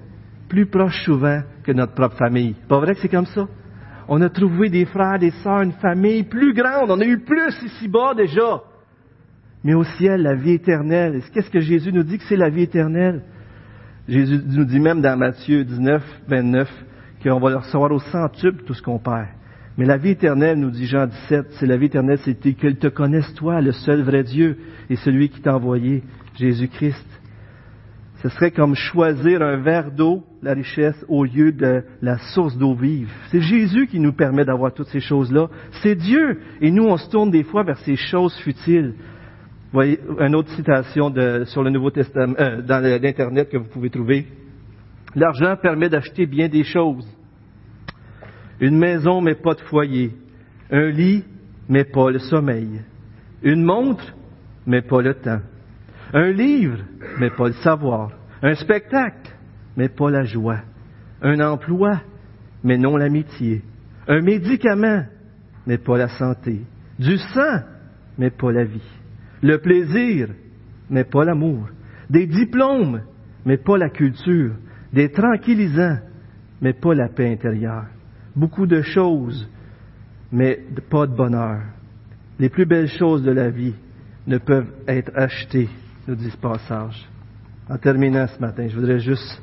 [0.48, 2.56] Plus proche souvent que notre propre famille.
[2.68, 3.48] Pas vrai que c'est comme ça?
[4.08, 6.92] On a trouvé des frères, des sœurs, une famille plus grande.
[6.92, 8.62] On a eu plus ici-bas déjà.
[9.64, 11.24] Mais au ciel, la vie éternelle.
[11.34, 13.24] Qu'est-ce que Jésus nous dit que c'est la vie éternelle?
[14.08, 16.86] Jésus nous dit même dans Matthieu 19, 29,
[17.24, 19.28] qu'on va recevoir au centuple tout ce qu'on perd.
[19.78, 22.88] Mais la vie éternelle, nous dit Jean 17, c'est la vie éternelle, c'est qu'elle te
[22.88, 24.58] connaisse toi, le seul vrai Dieu,
[24.90, 26.04] et celui qui t'a envoyé,
[26.36, 27.08] Jésus-Christ.
[28.22, 32.76] Ce serait comme choisir un verre d'eau, la richesse, au lieu de la source d'eau
[32.76, 33.12] vive.
[33.32, 35.50] C'est Jésus qui nous permet d'avoir toutes ces choses-là.
[35.82, 36.40] C'est Dieu.
[36.62, 38.94] Et nous, on se tourne des fois vers ces choses futiles.
[39.74, 41.12] Voyez, une autre citation
[41.46, 44.28] sur le Nouveau Testament, euh, dans l'Internet que vous pouvez trouver.
[45.16, 47.08] L'argent permet d'acheter bien des choses.
[48.60, 50.12] Une maison, mais pas de foyer.
[50.72, 51.24] Un lit,
[51.68, 52.82] mais pas le sommeil.
[53.42, 54.14] Une montre,
[54.68, 55.42] mais pas le temps.
[56.14, 56.78] Un livre,
[57.20, 58.12] mais pas le savoir.
[58.44, 59.25] Un spectacle,
[59.76, 60.62] mais pas la joie.
[61.22, 62.02] Un emploi,
[62.64, 63.62] mais non l'amitié.
[64.08, 65.06] Un médicament,
[65.66, 66.62] mais pas la santé.
[67.00, 67.62] Du sang,
[68.18, 68.92] mais pas la vie.
[69.42, 70.30] Le plaisir,
[70.90, 71.70] mais pas l'amour.
[72.10, 73.02] Des diplômes,
[73.46, 74.54] mais pas la culture.
[74.94, 76.00] Des tranquillisants,
[76.62, 77.86] mais pas la paix intérieure
[78.36, 79.48] beaucoup de choses,
[80.32, 80.60] mais
[80.90, 81.62] pas de bonheur.
[82.38, 83.76] Les plus belles choses de la vie
[84.28, 85.70] ne peuvent être achetées,
[86.08, 87.08] nous dit ce passage.
[87.70, 89.42] En terminant ce matin, je voudrais juste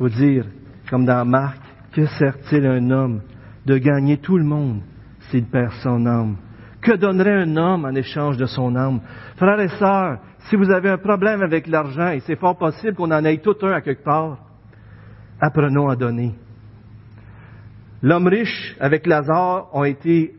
[0.00, 0.46] vous dire,
[0.88, 1.60] comme dans Marc,
[1.92, 3.20] que sert-il à un homme
[3.66, 4.80] de gagner tout le monde
[5.28, 6.36] s'il perd son âme?
[6.80, 9.00] Que donnerait un homme en échange de son âme?
[9.36, 13.10] Frères et sœurs, si vous avez un problème avec l'argent, et c'est fort possible qu'on
[13.10, 14.38] en ait tout un à quelque part,
[15.38, 16.34] apprenons à donner.
[18.02, 20.34] L'homme riche avec Lazare ont été,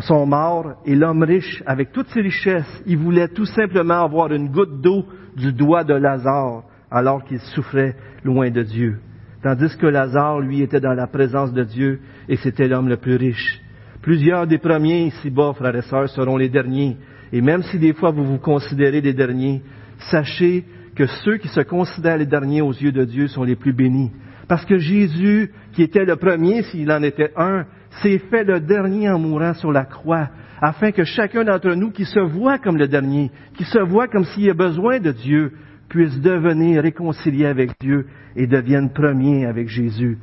[0.00, 4.50] sont morts, et l'homme riche avec toutes ses richesses, il voulait tout simplement avoir une
[4.50, 5.04] goutte d'eau
[5.36, 8.98] du doigt de Lazare, alors qu'il souffrait loin de Dieu.
[9.42, 13.16] Tandis que Lazare, lui, était dans la présence de Dieu, et c'était l'homme le plus
[13.16, 13.60] riche.
[14.02, 16.96] Plusieurs des premiers ici-bas, frères et sœurs, seront les derniers.
[17.32, 19.62] Et même si des fois vous vous considérez les derniers,
[20.10, 20.64] sachez
[20.94, 24.10] que ceux qui se considèrent les derniers aux yeux de Dieu sont les plus bénis.
[24.48, 27.66] Parce que Jésus, qui était le premier s'il en était un,
[28.02, 30.28] s'est fait le dernier en mourant sur la croix,
[30.60, 34.24] afin que chacun d'entre nous qui se voit comme le dernier, qui se voit comme
[34.24, 35.52] s'il a besoin de Dieu,
[35.90, 40.18] puisse devenir réconcilié avec Dieu et devienne premier avec Jésus.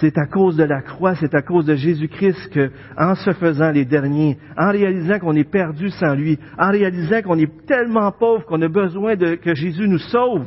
[0.00, 3.70] C'est à cause de la croix, c'est à cause de Jésus-Christ que, en se faisant
[3.70, 8.44] les derniers, en réalisant qu'on est perdu sans lui, en réalisant qu'on est tellement pauvre
[8.44, 10.46] qu'on a besoin que Jésus nous sauve,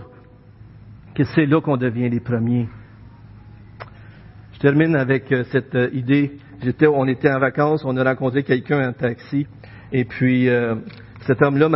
[1.15, 2.67] que c'est là qu'on devient les premiers.
[4.53, 6.33] Je termine avec euh, cette euh, idée.
[6.61, 9.47] J'étais, on était en vacances, on a rencontré quelqu'un en taxi,
[9.93, 10.75] et puis euh,
[11.29, 11.69] cet homme-là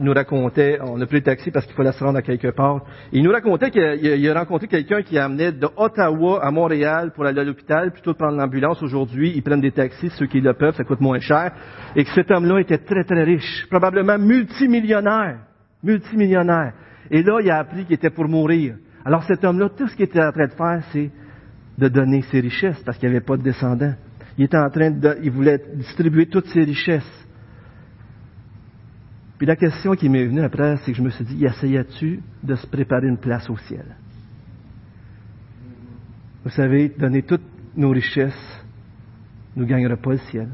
[0.00, 2.82] nous racontait, on a pris le taxi parce qu'il fallait se rendre à quelque part.
[3.10, 7.40] Il nous racontait qu'il a, rencontré quelqu'un qui amenait de Ottawa à Montréal pour aller
[7.40, 8.80] à l'hôpital, plutôt que prendre l'ambulance.
[8.84, 11.50] Aujourd'hui, ils prennent des taxis, ceux qui le peuvent, ça coûte moins cher.
[11.96, 15.38] Et que cet homme-là était très très riche, probablement multimillionnaire,
[15.82, 16.74] multimillionnaire.
[17.10, 18.76] Et là, il a appris qu'il était pour mourir.
[19.04, 21.10] Alors cet homme-là, tout ce qu'il était en train de faire, c'est
[21.76, 23.94] de donner ses richesses parce qu'il n'y avait pas de descendants.
[24.38, 27.26] Il était en train de, il voulait distribuer toutes ses richesses.
[29.40, 32.54] Puis la question qui m'est venue après, c'est que je me suis dit, essayais-tu de
[32.56, 33.96] se préparer une place au ciel?
[36.44, 38.62] Vous savez, donner toutes nos richesses
[39.56, 40.48] ne gagnera pas le ciel.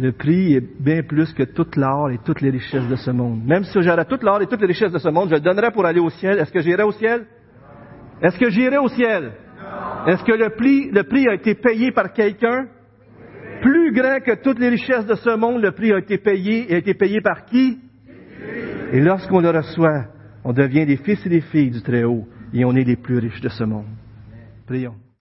[0.00, 3.44] Le prix est bien plus que tout l'or et toutes les richesses de ce monde.
[3.44, 5.70] Même si j'aurais tout l'or et toutes les richesses de ce monde, je le donnerais
[5.70, 6.40] pour aller au ciel.
[6.40, 7.24] Est-ce que j'irai au ciel?
[8.20, 9.30] Est-ce que j'irai au ciel?
[10.08, 12.66] Est-ce que le prix, le prix a été payé par quelqu'un?
[13.60, 16.74] Plus grand que toutes les richesses de ce monde, le prix a été payé et
[16.74, 17.78] a été payé par qui?
[18.92, 20.06] Et lorsqu'on le reçoit,
[20.44, 23.40] on devient les fils et les filles du Très-Haut et on est les plus riches
[23.40, 23.86] de ce monde.
[24.66, 24.94] Prions.